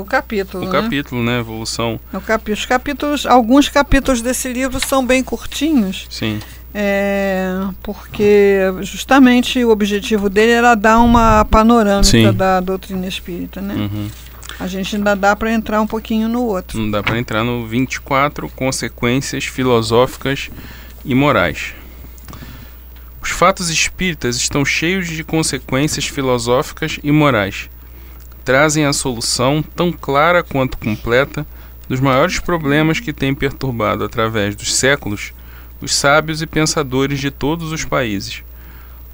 O 0.00 0.04
capítulo. 0.04 0.64
O 0.64 0.72
né? 0.72 0.80
capítulo, 0.80 1.22
né? 1.22 1.40
Evolução. 1.40 2.00
O 2.12 2.20
capítulo. 2.20 2.54
Os 2.54 2.64
capítulos, 2.64 3.26
alguns 3.26 3.68
capítulos 3.68 4.22
desse 4.22 4.50
livro 4.50 4.80
são 4.80 5.04
bem 5.04 5.22
curtinhos. 5.22 6.06
Sim. 6.08 6.40
É, 6.72 7.50
porque 7.82 8.60
justamente 8.82 9.62
o 9.64 9.70
objetivo 9.70 10.30
dele 10.30 10.52
era 10.52 10.74
dar 10.74 11.00
uma 11.00 11.44
panorâmica 11.44 12.04
Sim. 12.04 12.32
da 12.32 12.60
doutrina 12.60 13.06
espírita, 13.06 13.60
né? 13.60 13.74
Uhum. 13.74 14.08
A 14.60 14.66
gente 14.66 14.96
ainda 14.96 15.14
dá 15.14 15.36
para 15.36 15.52
entrar 15.52 15.80
um 15.80 15.86
pouquinho 15.86 16.28
no 16.28 16.42
outro. 16.42 16.78
Não 16.78 16.90
dá 16.90 17.02
para 17.02 17.18
entrar 17.18 17.44
no 17.44 17.66
24 17.66 18.48
consequências 18.48 19.44
filosóficas 19.44 20.50
e 21.04 21.14
morais. 21.14 21.74
Os 23.22 23.30
fatos 23.30 23.70
espíritas 23.70 24.36
estão 24.36 24.64
cheios 24.64 25.06
de 25.06 25.22
consequências 25.22 26.06
filosóficas 26.06 26.98
e 27.04 27.12
morais. 27.12 27.70
Trazem 28.44 28.84
a 28.84 28.92
solução 28.92 29.62
tão 29.62 29.92
clara 29.92 30.42
quanto 30.42 30.78
completa 30.78 31.46
dos 31.88 32.00
maiores 32.00 32.40
problemas 32.40 32.98
que 32.98 33.12
têm 33.12 33.34
perturbado 33.34 34.02
através 34.04 34.56
dos 34.56 34.74
séculos 34.74 35.32
os 35.80 35.94
sábios 35.94 36.42
e 36.42 36.46
pensadores 36.46 37.20
de 37.20 37.30
todos 37.30 37.70
os 37.70 37.84
países. 37.84 38.42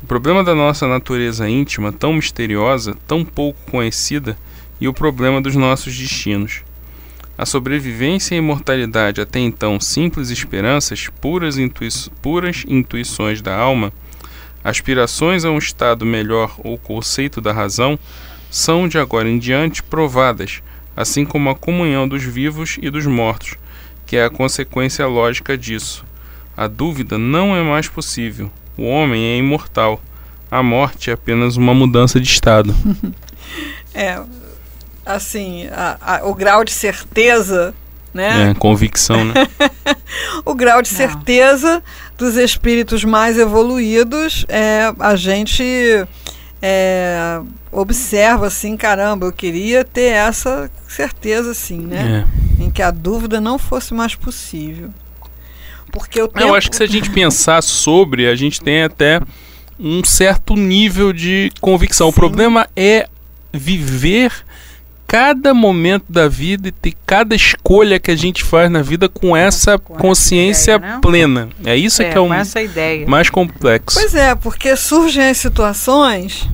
O 0.02 0.07
problema 0.07 0.42
da 0.42 0.54
nossa 0.54 0.87
natureza 0.87 1.48
íntima, 1.48 1.92
tão 1.92 2.14
misteriosa, 2.14 2.96
tão 3.07 3.24
pouco 3.24 3.59
conhecida, 3.70 4.37
e 4.80 4.88
o 4.88 4.92
problema 4.92 5.40
dos 5.40 5.54
nossos 5.54 5.96
destinos. 5.96 6.62
A 7.37 7.44
sobrevivência 7.44 8.34
e 8.34 8.38
a 8.38 8.38
imortalidade, 8.38 9.20
até 9.20 9.40
então 9.40 9.80
simples 9.80 10.30
esperanças, 10.30 11.08
puras, 11.20 11.58
intui 11.58 11.88
puras 12.22 12.64
intuições 12.68 13.42
da 13.42 13.56
alma, 13.56 13.92
aspirações 14.62 15.44
a 15.44 15.50
um 15.50 15.58
estado 15.58 16.06
melhor 16.06 16.54
ou 16.58 16.78
conceito 16.78 17.40
da 17.40 17.52
razão, 17.52 17.98
são 18.50 18.87
de 18.87 18.98
agora 18.98 19.28
em 19.28 19.38
diante 19.38 19.82
provadas, 19.82 20.62
assim 20.96 21.24
como 21.24 21.50
a 21.50 21.56
comunhão 21.56 22.06
dos 22.06 22.22
vivos 22.22 22.78
e 22.80 22.88
dos 22.88 23.04
mortos, 23.04 23.56
que 24.06 24.16
é 24.16 24.24
a 24.24 24.30
consequência 24.30 25.04
lógica 25.06 25.58
disso. 25.58 26.04
A 26.56 26.68
dúvida 26.68 27.18
não 27.18 27.56
é 27.56 27.62
mais 27.62 27.88
possível. 27.88 28.48
O 28.76 28.84
homem 28.84 29.24
é 29.24 29.37
imortal. 29.38 30.00
A 30.48 30.62
morte 30.62 31.10
é 31.10 31.14
apenas 31.14 31.56
uma 31.56 31.74
mudança 31.74 32.20
de 32.20 32.28
estado. 32.28 32.72
é, 33.92 34.22
assim, 35.04 35.68
a, 35.72 35.98
a, 36.00 36.26
o 36.26 36.34
grau 36.34 36.64
de 36.64 36.72
certeza, 36.72 37.74
né? 38.12 38.50
É, 38.50 38.54
convicção, 38.54 39.24
né? 39.24 39.34
o 40.44 40.54
grau 40.54 40.80
de 40.82 40.90
não. 40.90 40.96
certeza 40.96 41.82
dos 42.16 42.36
espíritos 42.36 43.04
mais 43.04 43.38
evoluídos 43.38 44.46
é 44.48 44.92
a 44.98 45.16
gente 45.16 46.06
é, 46.62 47.40
observa 47.70 48.46
assim, 48.46 48.76
caramba, 48.76 49.26
eu 49.26 49.32
queria 49.32 49.84
ter 49.84 50.12
essa 50.12 50.70
certeza 50.88 51.50
assim, 51.50 51.78
né? 51.78 52.24
É. 52.60 52.64
Em 52.64 52.70
que 52.70 52.82
a 52.82 52.90
dúvida 52.90 53.40
não 53.40 53.58
fosse 53.58 53.92
mais 53.92 54.14
possível. 54.14 54.90
Porque 55.90 56.20
o 56.20 56.26
tempo... 56.26 56.40
Eu 56.40 56.54
acho 56.54 56.70
que 56.70 56.76
se 56.76 56.82
a 56.82 56.88
gente 56.88 57.10
pensar 57.10 57.62
sobre, 57.62 58.26
a 58.28 58.34
gente 58.34 58.60
tem 58.60 58.82
até 58.82 59.20
um 59.78 60.02
certo 60.04 60.56
nível 60.56 61.12
de 61.12 61.52
convicção. 61.60 62.08
Sim. 62.08 62.12
O 62.12 62.14
problema 62.14 62.68
é 62.74 63.08
viver 63.52 64.32
cada 65.06 65.54
momento 65.54 66.06
da 66.08 66.28
vida 66.28 66.68
e 66.68 66.72
ter 66.72 66.94
cada 67.06 67.34
escolha 67.34 68.00
que 68.00 68.10
a 68.10 68.16
gente 68.16 68.42
faz 68.42 68.70
na 68.70 68.82
vida 68.82 69.08
com 69.08 69.36
essa 69.36 69.78
com 69.78 69.94
consciência 69.94 70.76
ideia, 70.76 70.94
né? 70.94 70.98
plena. 71.00 71.48
É 71.64 71.76
isso 71.76 72.02
é, 72.02 72.10
que 72.10 72.18
é 72.18 72.20
o 72.20 72.28
mais 73.08 73.30
complexo. 73.30 73.98
Pois 73.98 74.14
é, 74.14 74.34
porque 74.34 74.76
surgem 74.76 75.28
as 75.28 75.38
situações 75.38 76.48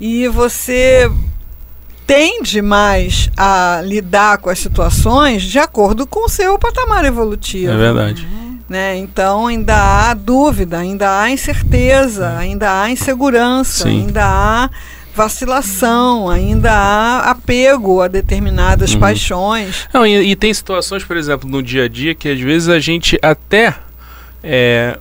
e 0.00 0.26
você 0.28 1.10
tende 2.06 2.60
mais 2.60 3.30
a 3.36 3.80
lidar 3.84 4.38
com 4.38 4.50
as 4.50 4.58
situações 4.58 5.42
de 5.42 5.58
acordo 5.58 6.06
com 6.06 6.24
o 6.24 6.28
seu 6.28 6.58
patamar 6.58 7.04
evolutivo. 7.04 7.72
É 7.72 7.76
verdade. 7.76 8.26
Né? 8.68 8.96
Então 8.96 9.46
ainda 9.46 9.76
há 9.76 10.14
dúvida, 10.14 10.78
ainda 10.78 11.20
há 11.20 11.30
incerteza, 11.30 12.36
ainda 12.36 12.82
há 12.82 12.90
insegurança, 12.90 13.84
Sim. 13.84 14.06
ainda 14.06 14.24
há 14.24 14.70
vacilação, 15.14 16.28
ainda 16.28 16.72
há 16.72 17.30
apego 17.30 18.00
a 18.00 18.08
determinadas 18.08 18.94
Uhum. 18.94 19.00
paixões. 19.00 19.88
Não, 19.92 20.06
e, 20.06 20.30
e 20.30 20.36
tem 20.36 20.52
situações, 20.54 21.04
por 21.04 21.16
exemplo, 21.16 21.48
no 21.48 21.62
dia 21.62 21.84
a 21.84 21.88
dia 21.88 22.14
que 22.14 22.28
às 22.28 22.40
vezes 22.40 22.68
a 22.68 22.78
gente 22.78 23.18
até 23.22 23.74
é, 24.42 24.98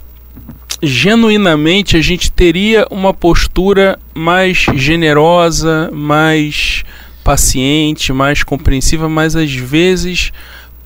genuinamente 0.82 1.98
a 1.98 2.02
gente 2.02 2.32
teria 2.32 2.88
uma 2.89 3.13
postura 3.13 4.00
mais 4.13 4.65
generosa, 4.76 5.89
mais 5.93 6.84
paciente, 7.24 8.12
mais 8.12 8.43
compreensiva, 8.43 9.08
mas 9.08 9.36
às 9.36 9.54
vezes 9.54 10.32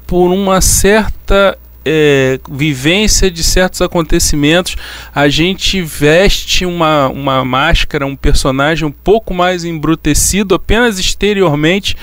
por 0.05 0.29
uma 0.29 0.59
certa 0.61 1.57
é, 1.85 2.39
vivência 2.49 3.29
de 3.29 3.43
certos 3.43 3.81
acontecimentos, 3.81 4.75
a 5.13 5.27
gente 5.27 5.81
veste 5.81 6.65
uma, 6.65 7.07
uma 7.09 7.43
máscara, 7.43 8.05
um 8.05 8.15
personagem 8.15 8.87
um 8.87 8.91
pouco 8.91 9.33
mais 9.33 9.63
embrutecido 9.65 10.55
apenas 10.55 10.99
exteriormente 10.99 11.95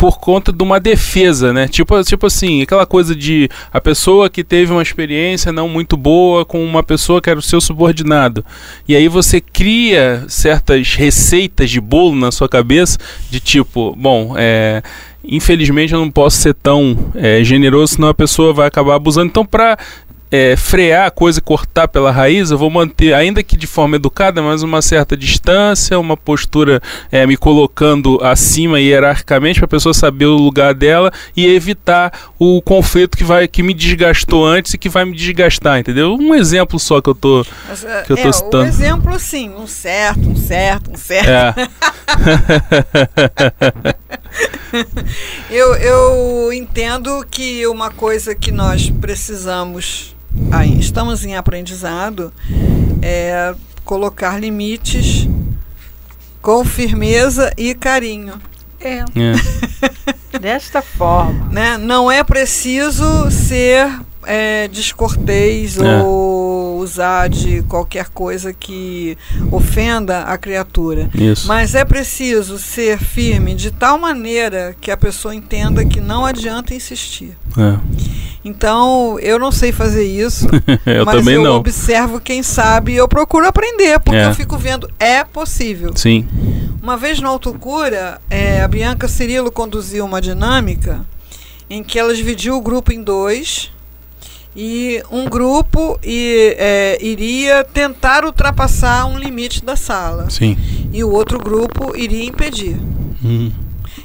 por 0.00 0.18
conta 0.18 0.50
de 0.50 0.62
uma 0.62 0.80
defesa, 0.80 1.52
né? 1.52 1.68
Tipo, 1.68 2.02
tipo 2.02 2.26
assim, 2.26 2.62
aquela 2.62 2.86
coisa 2.86 3.14
de 3.14 3.50
a 3.70 3.78
pessoa 3.82 4.30
que 4.30 4.42
teve 4.42 4.72
uma 4.72 4.80
experiência 4.80 5.52
não 5.52 5.68
muito 5.68 5.94
boa 5.94 6.42
com 6.42 6.64
uma 6.64 6.82
pessoa 6.82 7.20
que 7.20 7.28
era 7.28 7.38
o 7.38 7.42
seu 7.42 7.60
subordinado. 7.60 8.42
E 8.88 8.96
aí 8.96 9.08
você 9.08 9.42
cria 9.42 10.24
certas 10.26 10.94
receitas 10.94 11.68
de 11.68 11.82
bolo 11.82 12.16
na 12.16 12.32
sua 12.32 12.48
cabeça 12.48 12.96
de 13.30 13.40
tipo, 13.40 13.94
bom, 13.94 14.34
é, 14.38 14.82
infelizmente 15.24 15.92
eu 15.92 16.00
não 16.00 16.10
posso 16.10 16.38
ser 16.38 16.54
tão 16.54 16.96
é, 17.14 17.42
generoso, 17.44 17.94
senão 17.94 18.08
a 18.08 18.14
pessoa 18.14 18.52
vai 18.52 18.66
acabar 18.66 18.94
abusando. 18.94 19.28
Então, 19.28 19.44
para 19.44 19.78
é, 20.30 20.56
frear 20.56 21.06
a 21.06 21.10
coisa 21.10 21.38
e 21.38 21.42
cortar 21.42 21.88
pela 21.88 22.10
raiz, 22.10 22.50
eu 22.50 22.58
vou 22.58 22.70
manter, 22.70 23.14
ainda 23.14 23.42
que 23.42 23.56
de 23.56 23.66
forma 23.66 23.96
educada, 23.96 24.40
mas 24.40 24.62
uma 24.62 24.80
certa 24.80 25.16
distância, 25.16 25.98
uma 25.98 26.16
postura 26.16 26.80
é, 27.10 27.26
me 27.26 27.36
colocando 27.36 28.18
acima 28.22 28.80
hierarquicamente 28.80 29.58
para 29.58 29.66
a 29.66 29.68
pessoa 29.68 29.92
saber 29.92 30.26
o 30.26 30.36
lugar 30.36 30.74
dela 30.74 31.12
e 31.36 31.46
evitar 31.46 32.12
o 32.38 32.62
conflito 32.62 33.16
que 33.16 33.24
vai 33.24 33.48
que 33.48 33.62
me 33.62 33.74
desgastou 33.74 34.46
antes 34.46 34.74
e 34.74 34.78
que 34.78 34.88
vai 34.88 35.04
me 35.04 35.16
desgastar, 35.16 35.78
entendeu? 35.78 36.14
Um 36.14 36.34
exemplo 36.34 36.78
só 36.78 37.00
que 37.00 37.10
eu 37.10 37.14
tô 37.14 37.44
Mas, 37.68 37.84
é, 37.84 38.02
Que 38.02 38.12
eu 38.12 38.16
tô 38.16 38.22
é, 38.22 38.28
o 38.28 38.32
citando. 38.32 38.66
exemplo, 38.66 39.18
sim, 39.18 39.50
um 39.50 39.66
certo, 39.66 40.28
um 40.28 40.36
certo, 40.36 40.92
um 40.92 40.96
certo. 40.96 41.28
é, 41.28 41.54
Eu, 45.50 45.74
eu 45.74 46.52
entendo 46.52 47.26
que 47.28 47.66
uma 47.66 47.90
coisa 47.90 48.34
que 48.34 48.52
nós 48.52 48.88
precisamos, 48.88 50.14
aí, 50.50 50.78
estamos 50.78 51.24
em 51.24 51.36
aprendizado, 51.36 52.32
é 53.02 53.54
colocar 53.84 54.38
limites 54.40 55.28
com 56.42 56.64
firmeza 56.64 57.52
e 57.56 57.74
carinho. 57.74 58.34
É, 58.80 58.98
é, 59.00 60.38
desta 60.40 60.80
forma. 60.80 61.48
Né? 61.52 61.76
Não 61.76 62.10
é 62.10 62.24
preciso 62.24 63.30
ser 63.30 63.90
é, 64.24 64.68
descortês 64.68 65.76
É. 65.76 66.02
ou 66.02 66.78
usar 66.78 67.28
de 67.28 67.62
qualquer 67.64 68.08
coisa 68.08 68.54
que 68.54 69.18
ofenda 69.50 70.22
a 70.22 70.38
criatura. 70.38 71.10
isso. 71.14 71.46
Mas 71.46 71.74
é 71.74 71.84
preciso 71.84 72.58
ser 72.58 72.98
firme 72.98 73.54
de 73.54 73.70
tal 73.70 73.98
maneira 73.98 74.74
que 74.80 74.90
a 74.90 74.96
pessoa 74.96 75.34
entenda 75.34 75.84
que 75.84 76.00
não 76.00 76.24
adianta 76.24 76.72
insistir. 76.74 77.36
É. 77.58 77.78
Então, 78.44 79.18
eu 79.20 79.38
não 79.38 79.52
sei 79.52 79.70
fazer 79.70 80.04
isso, 80.04 80.46
eu 80.86 81.04
mas 81.04 81.16
também 81.16 81.34
eu 81.34 81.42
não. 81.44 81.56
observo 81.56 82.18
quem 82.20 82.42
sabe 82.42 82.92
e 82.92 82.96
eu 82.96 83.06
procuro 83.06 83.46
aprender, 83.46 83.98
porque 84.00 84.18
É. 84.18 84.28
eu 84.28 84.34
fico 84.34 84.56
vendo, 84.56 84.90
é 84.98 85.22
possível. 85.24 85.92
Sim. 85.94 86.26
Uma 86.82 86.96
vez 86.96 87.20
no 87.20 87.28
Autocura, 87.28 88.18
é, 88.30 88.62
a 88.62 88.68
Bianca 88.68 89.06
Cirilo 89.08 89.52
conduziu 89.52 90.04
uma 90.06 90.20
dinâmica 90.22 91.04
em 91.68 91.84
que 91.84 91.98
ela 91.98 92.14
dividiu 92.14 92.56
o 92.56 92.60
grupo 92.62 92.90
em 92.92 93.02
dois 93.02 93.70
e 94.56 95.02
um 95.12 95.26
grupo 95.28 95.98
e, 96.02 96.56
é, 96.58 96.98
iria 97.00 97.62
tentar 97.62 98.24
ultrapassar 98.24 99.04
um 99.06 99.18
limite 99.18 99.62
da 99.64 99.76
sala 99.76 100.28
Sim. 100.30 100.56
e 100.92 101.04
o 101.04 101.10
outro 101.12 101.38
grupo 101.38 101.94
iria 101.94 102.24
impedir. 102.24 102.76
Hum, 103.22 103.52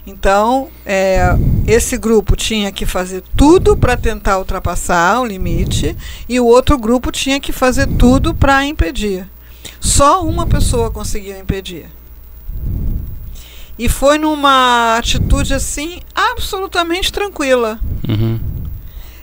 Então, 0.07 0.69
é, 0.85 1.35
esse 1.65 1.97
grupo 1.97 2.35
tinha 2.35 2.71
que 2.71 2.85
fazer 2.85 3.23
tudo 3.35 3.75
para 3.75 3.97
tentar 3.97 4.37
ultrapassar 4.37 5.19
o 5.19 5.25
limite 5.25 5.95
e 6.29 6.39
o 6.39 6.45
outro 6.45 6.77
grupo 6.77 7.11
tinha 7.11 7.39
que 7.39 7.51
fazer 7.51 7.87
tudo 7.87 8.33
para 8.33 8.65
impedir. 8.65 9.27
Só 9.79 10.23
uma 10.23 10.45
pessoa 10.45 10.91
conseguiu 10.91 11.39
impedir. 11.39 11.87
E 13.77 13.89
foi 13.89 14.17
numa 14.17 14.95
atitude 14.97 15.53
assim 15.53 15.99
absolutamente 16.13 17.11
tranquila. 17.11 17.79
uhum. 18.07 18.39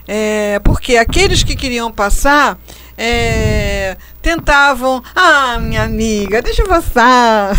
É, 0.05 0.59
porque 0.59 0.97
aqueles 0.97 1.43
que 1.43 1.55
queriam 1.55 1.89
passar 1.89 2.59
é, 2.97 3.95
tentavam, 4.23 5.03
ah, 5.13 5.59
minha 5.59 5.83
amiga, 5.83 6.41
deixa 6.41 6.61
eu 6.63 6.67
passar. 6.67 7.53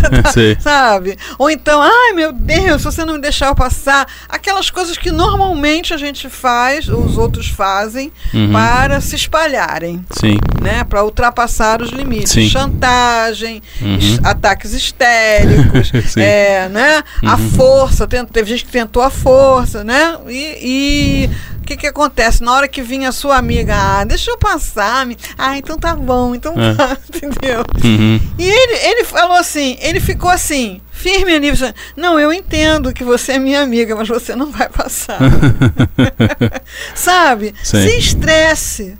Sabe? 0.60 1.16
Ou 1.38 1.50
então, 1.50 1.80
ai 1.82 2.12
meu 2.14 2.32
Deus, 2.32 2.78
se 2.80 2.84
você 2.84 3.04
não 3.04 3.14
me 3.14 3.20
deixar 3.20 3.48
eu 3.48 3.54
passar. 3.54 4.06
Aquelas 4.28 4.70
coisas 4.70 4.96
que 4.96 5.10
normalmente 5.10 5.92
a 5.92 5.96
gente 5.98 6.28
faz, 6.28 6.88
os 6.88 7.18
outros 7.18 7.48
fazem, 7.48 8.10
Uhum. 8.32 8.50
para 8.52 9.00
se 9.00 9.14
espalharem, 9.14 10.04
Sim. 10.18 10.38
né? 10.62 10.82
Para 10.84 11.04
ultrapassar 11.04 11.82
os 11.82 11.90
limites. 11.90 12.32
Sim. 12.32 12.48
Chantagem, 12.48 13.62
Uhum. 13.80 13.96
es- 13.98 14.18
ataques 14.24 14.72
histéricos, 14.72 15.92
é, 16.16 16.68
né? 16.70 17.02
A 17.24 17.34
Uhum. 17.36 17.50
força, 17.50 18.06
tent- 18.06 18.30
teve 18.32 18.50
gente 18.50 18.64
que 18.64 18.72
tentou 18.72 19.02
a 19.02 19.10
força, 19.10 19.84
né? 19.84 20.16
E. 20.28 20.56
e 20.62 21.30
que, 21.66 21.76
que 21.76 21.86
acontece? 21.86 22.42
Na 22.42 22.52
hora 22.52 22.68
que 22.68 22.80
vinha 22.80 23.08
a 23.08 23.12
sua 23.12 23.36
amiga, 23.36 23.74
ah, 23.76 24.04
deixa 24.04 24.30
eu 24.30 24.38
passar. 24.38 25.04
me- 25.04 25.16
Ah, 25.36 25.58
então 25.58 25.76
tá 25.78 25.94
bom, 25.94 26.34
então 26.34 26.54
É. 26.58 26.74
tá, 26.74 26.96
entendeu? 27.14 27.62
Uhum. 27.84 28.20
E 28.38 28.48
ele, 28.48 28.74
ele 28.86 29.04
falou 29.04 29.36
assim, 29.36 29.76
ele 29.80 30.00
ficou 30.00 30.30
assim, 30.30 30.80
firme 30.90 31.34
ali, 31.34 31.50
dizendo, 31.50 31.74
não, 31.96 32.18
eu 32.18 32.32
entendo 32.32 32.92
que 32.92 33.04
você 33.04 33.32
é 33.32 33.38
minha 33.38 33.60
amiga, 33.60 33.94
mas 33.96 34.08
você 34.08 34.34
não 34.36 34.50
vai 34.50 34.68
passar. 34.68 35.18
Sabe? 36.94 37.54
Sim. 37.62 37.82
Se 37.82 37.98
estresse. 37.98 38.96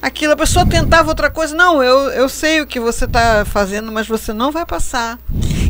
Aquilo, 0.00 0.34
a 0.34 0.36
pessoa 0.36 0.64
tentava 0.66 1.08
outra 1.08 1.30
coisa, 1.30 1.54
não, 1.56 1.82
eu, 1.82 2.10
eu 2.10 2.28
sei 2.28 2.60
o 2.60 2.66
que 2.66 2.78
você 2.78 3.06
está 3.06 3.44
fazendo, 3.44 3.90
mas 3.90 4.06
você 4.06 4.32
não 4.32 4.52
vai 4.52 4.64
passar. 4.64 5.18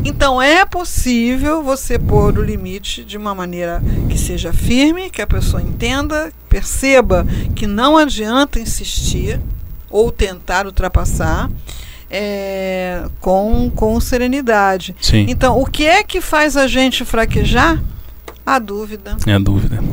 Então 0.03 0.41
é 0.41 0.65
possível 0.65 1.63
você 1.63 1.97
pôr 1.97 2.37
o 2.37 2.43
limite 2.43 3.03
de 3.03 3.17
uma 3.17 3.33
maneira 3.33 3.81
que 4.09 4.17
seja 4.17 4.53
firme, 4.53 5.09
que 5.09 5.21
a 5.21 5.27
pessoa 5.27 5.61
entenda, 5.61 6.31
perceba 6.49 7.25
que 7.55 7.67
não 7.67 7.97
adianta 7.97 8.59
insistir 8.59 9.39
ou 9.89 10.11
tentar 10.11 10.65
ultrapassar 10.65 11.49
é, 12.09 13.03
com, 13.19 13.71
com 13.73 13.99
serenidade. 13.99 14.95
Sim. 15.01 15.25
Então, 15.29 15.59
o 15.59 15.65
que 15.65 15.85
é 15.85 16.03
que 16.03 16.21
faz 16.21 16.55
a 16.55 16.67
gente 16.67 17.03
fraquejar? 17.05 17.81
A 18.45 18.59
dúvida. 18.59 19.17
É 19.25 19.33
a 19.33 19.39
dúvida. 19.39 19.83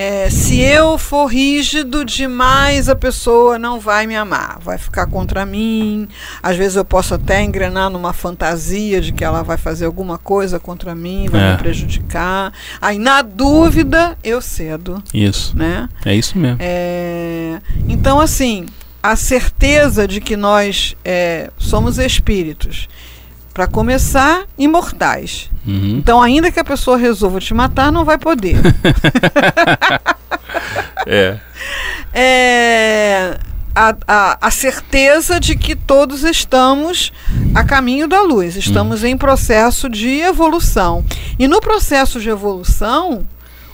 É, 0.00 0.30
se 0.30 0.60
eu 0.60 0.96
for 0.96 1.26
rígido 1.26 2.04
demais, 2.04 2.88
a 2.88 2.94
pessoa 2.94 3.58
não 3.58 3.80
vai 3.80 4.06
me 4.06 4.14
amar, 4.14 4.60
vai 4.60 4.78
ficar 4.78 5.06
contra 5.08 5.44
mim. 5.44 6.06
Às 6.40 6.56
vezes 6.56 6.76
eu 6.76 6.84
posso 6.84 7.14
até 7.14 7.42
engrenar 7.42 7.90
numa 7.90 8.12
fantasia 8.12 9.00
de 9.00 9.10
que 9.10 9.24
ela 9.24 9.42
vai 9.42 9.56
fazer 9.56 9.86
alguma 9.86 10.16
coisa 10.16 10.60
contra 10.60 10.94
mim, 10.94 11.26
vai 11.28 11.40
É. 11.40 11.50
me 11.50 11.58
prejudicar. 11.58 12.52
Aí, 12.80 12.96
na 12.96 13.22
dúvida, 13.22 14.16
eu 14.22 14.40
cedo, 14.40 15.02
Isso. 15.12 15.58
né? 15.58 15.88
É 16.06 16.14
isso 16.14 16.38
mesmo. 16.38 16.58
É, 16.60 17.58
então, 17.88 18.20
assim, 18.20 18.66
a 19.02 19.16
certeza 19.16 20.06
de 20.06 20.20
que 20.20 20.36
nós 20.36 20.94
é, 21.04 21.50
somos 21.58 21.98
espíritos, 21.98 22.88
para 23.52 23.66
começar, 23.66 24.44
imortais. 24.56 25.50
Uhum. 25.68 25.98
Então, 25.98 26.22
ainda 26.22 26.50
que 26.50 26.58
a 26.58 26.64
pessoa 26.64 26.96
resolva 26.96 27.38
te 27.40 27.52
matar, 27.52 27.92
não 27.92 28.04
vai 28.04 28.16
poder. 28.16 28.56
É. 31.06 31.38
é, 32.12 33.38
a, 33.74 33.96
a, 34.06 34.38
a 34.48 34.50
certeza 34.50 35.40
de 35.40 35.56
que 35.56 35.74
todos 35.74 36.22
estamos 36.22 37.12
a 37.54 37.64
caminho 37.64 38.06
da 38.06 38.20
luz, 38.20 38.56
estamos 38.56 39.04
em 39.04 39.16
processo 39.16 39.88
de 39.88 40.20
evolução. 40.20 41.02
E 41.38 41.48
no 41.48 41.60
processo 41.60 42.20
de 42.20 42.28
evolução, 42.28 43.26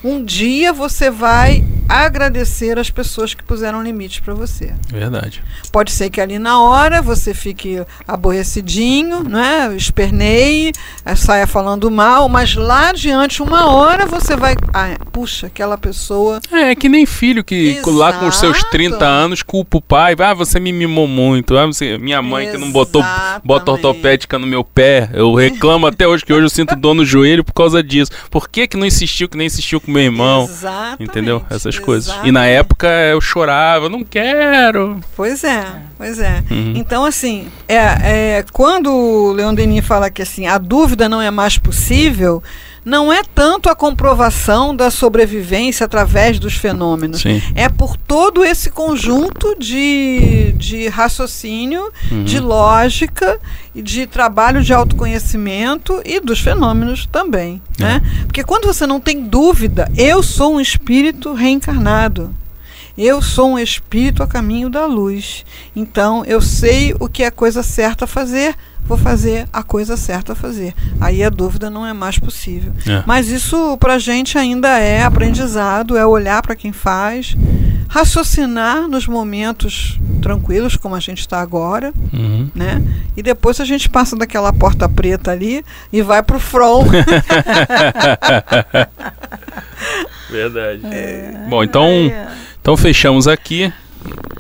um 0.05 0.23
dia 0.23 0.73
você 0.73 1.11
vai 1.11 1.65
agradecer 1.89 2.79
as 2.79 2.91
pessoas 2.91 3.35
que 3.35 3.43
puseram 3.43 3.83
limites 3.83 4.21
para 4.21 4.35
você. 4.35 4.73
Verdade. 4.89 5.43
Pode 5.73 5.93
ser 5.93 6.11
que 6.11 6.21
ali 6.21 6.39
na 6.39 6.61
hora 6.61 7.03
você 7.03 7.35
fique 7.35 7.83
aborrecidinho, 8.07 9.23
né? 9.23 9.75
Esperneie, 9.77 10.73
eh, 11.05 11.15
saia 11.17 11.47
falando 11.47 11.91
mal, 11.91 12.29
mas 12.29 12.55
lá 12.55 12.91
adiante, 12.91 13.43
uma 13.43 13.71
hora, 13.71 14.07
você 14.07 14.37
vai. 14.37 14.55
Ah, 14.73 14.97
puxa, 15.13 15.47
aquela 15.47 15.77
pessoa. 15.79 16.41
É, 16.51 16.75
que 16.75 16.89
nem 16.89 17.07
filho 17.07 17.45
que 17.45 17.81
lá 17.87 18.13
com 18.13 18.27
os 18.27 18.37
seus 18.37 18.57
Exato. 18.57 18.71
30 18.71 19.05
anos 19.05 19.43
culpa 19.43 19.79
o 19.79 19.81
pai. 19.81 20.15
Ah, 20.19 20.35
você 20.35 20.59
me 20.59 20.73
mimou 20.73 21.07
muito. 21.07 21.57
Ah, 21.57 21.67
você, 21.67 21.99
minha 21.99 22.21
mãe 22.23 22.51
que 22.51 22.57
não 22.57 22.71
botou 22.71 23.03
bota 23.45 23.71
Exatamente. 23.71 23.87
ortopédica 23.87 24.39
no 24.39 24.47
meu 24.47 24.65
pé. 24.65 25.11
Eu 25.13 25.35
reclamo 25.35 25.87
até 25.87 26.07
hoje 26.07 26.25
que 26.25 26.33
hoje 26.33 26.47
eu 26.47 26.51
sinto 26.51 26.75
dor 26.77 26.95
no 26.95 27.05
joelho 27.05 27.45
por 27.45 27.53
causa 27.53 27.83
disso. 27.83 28.11
Por 28.31 28.49
que 28.49 28.67
que 28.67 28.77
não 28.77 28.87
insistiu 28.87 29.29
que 29.29 29.37
nem 29.37 29.47
insistiu 29.47 29.81
com 29.81 29.91
meu 29.91 30.03
irmão? 30.03 30.45
Exatamente. 30.45 31.03
Entendeu? 31.03 31.45
Essas 31.51 31.74
coisas. 31.79 32.15
E 32.25 32.33
na 32.33 32.47
época 32.47 32.89
eu 32.89 33.21
chorava, 33.21 33.89
não 33.89 34.05
quero. 34.05 35.01
Pois 35.17 35.45
é, 35.45 35.65
pois 35.97 36.19
é. 36.19 36.43
Uhum. 36.51 36.75
Então, 36.77 37.05
assim, 37.05 37.49
é, 37.69 37.77
é, 38.37 38.45
quando 38.53 38.91
o 38.91 39.33
Leon 39.33 39.55
Denis 39.55 39.87
fala 39.87 40.11
que 40.11 40.23
assim, 40.23 40.47
a 40.47 40.59
dúvida 40.59 41.09
não 41.09 41.21
é 41.21 41.31
mais 41.31 41.59
possível, 41.59 42.43
não 42.85 43.13
é 43.13 43.23
tanto 43.35 43.71
a 43.71 43.75
comprovação 43.75 44.77
da 44.77 44.91
sobrevivência 44.91 45.85
através 45.85 46.39
dos 46.39 46.55
fenômenos. 46.55 47.23
Sim. 47.23 47.41
É 47.55 47.69
por 47.69 47.97
todo 47.97 48.45
esse 48.45 48.71
conjunto 48.71 49.57
de, 49.59 50.53
de 50.59 50.89
raciocínio, 50.89 51.91
de 52.25 52.39
lógica 52.39 53.41
e 53.75 53.81
de 53.81 54.07
trabalho 54.07 54.63
de 54.63 54.73
autoconhecimento 54.73 56.01
e 56.05 56.21
dos 56.21 56.41
fenômenos 56.41 57.07
também. 57.07 57.61
Né? 57.79 58.03
Porque 58.27 58.45
quando 58.45 58.67
você 58.67 58.87
não 58.87 59.01
tem 59.01 59.25
dúvida, 59.25 59.91
eu 59.97 60.23
sou 60.23 60.55
um 60.55 60.61
espírito 60.61 61.33
reencarnado. 61.33 62.35
Eu 62.97 63.21
sou 63.21 63.51
um 63.53 63.59
espírito 63.59 64.23
a 64.23 64.27
caminho 64.27 64.71
da 64.71 64.87
luz. 64.87 65.45
Então 65.75 66.25
eu 66.25 66.41
sei 66.41 66.95
o 67.01 67.09
que 67.09 67.23
é 67.23 67.27
a 67.27 67.31
coisa 67.33 67.63
certa 67.63 68.05
a 68.05 68.09
fazer, 68.09 68.55
vou 68.87 68.97
fazer 68.97 69.49
a 69.53 69.63
coisa 69.65 69.97
certa 69.97 70.33
a 70.33 70.37
fazer. 70.37 70.73
Aí 71.01 71.23
a 71.25 71.29
dúvida 71.31 71.69
não 71.69 71.85
é 71.85 71.93
mais 71.93 72.19
possível. 72.19 72.73
É. 72.87 73.03
Mas 73.07 73.29
isso 73.29 73.77
pra 73.79 73.99
gente 73.99 74.39
ainda 74.39 74.79
é 74.79 75.03
aprendizado, 75.03 75.97
é 75.97 76.07
olhar 76.07 76.41
para 76.43 76.55
quem 76.55 76.73
faz, 76.73 77.37
raciocinar 77.89 78.87
nos 78.89 79.07
momentos 79.09 79.99
tranquilos, 80.23 80.77
como 80.77 80.95
a 80.95 81.01
gente 81.01 81.19
está 81.21 81.41
agora, 81.41 81.93
Uhum. 82.13 82.49
né? 82.55 82.81
E 83.17 83.23
depois 83.23 83.61
a 83.61 83.65
gente 83.65 83.89
passa 83.89 84.15
daquela 84.17 84.53
porta 84.53 84.89
preta 84.89 85.33
ali 85.33 85.65
e 85.93 86.01
vai 86.01 86.23
pro 86.23 86.39
front. 86.39 86.87
Verdade. 90.35 90.83
Bom, 91.49 91.63
então, 91.63 91.89
então 92.61 92.77
fechamos 92.77 93.29
aqui 93.29 93.73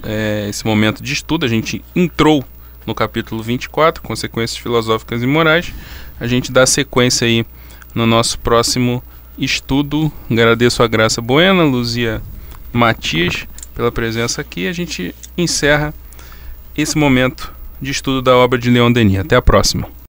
é, 0.02 0.46
esse 0.48 0.66
momento 0.66 1.02
de 1.02 1.12
estudo. 1.12 1.46
A 1.46 1.48
gente 1.48 1.84
entrou 1.94 2.44
no 2.84 2.94
capítulo 2.94 3.42
24, 3.42 4.02
Consequências 4.02 4.58
Filosóficas 4.58 5.22
e 5.22 5.26
Morais. 5.26 5.72
A 6.18 6.26
gente 6.26 6.50
dá 6.50 6.66
sequência 6.66 7.26
aí 7.26 7.46
no 7.94 8.06
nosso 8.06 8.38
próximo 8.40 9.02
estudo. 9.38 10.10
Agradeço 10.30 10.82
a 10.82 10.88
Graça 10.88 11.20
Buena, 11.20 11.62
Luzia 11.62 12.20
Matias, 12.72 13.46
pela 13.74 13.92
presença 13.92 14.40
aqui. 14.40 14.66
A 14.66 14.72
gente 14.72 15.14
encerra 15.38 15.94
esse 16.76 16.98
momento 16.98 17.52
de 17.80 17.90
estudo 17.92 18.20
da 18.20 18.36
obra 18.36 18.58
de 18.58 18.68
Leon 18.68 18.90
Denis. 18.90 19.20
Até 19.20 19.36
a 19.36 19.42
próxima. 19.42 19.93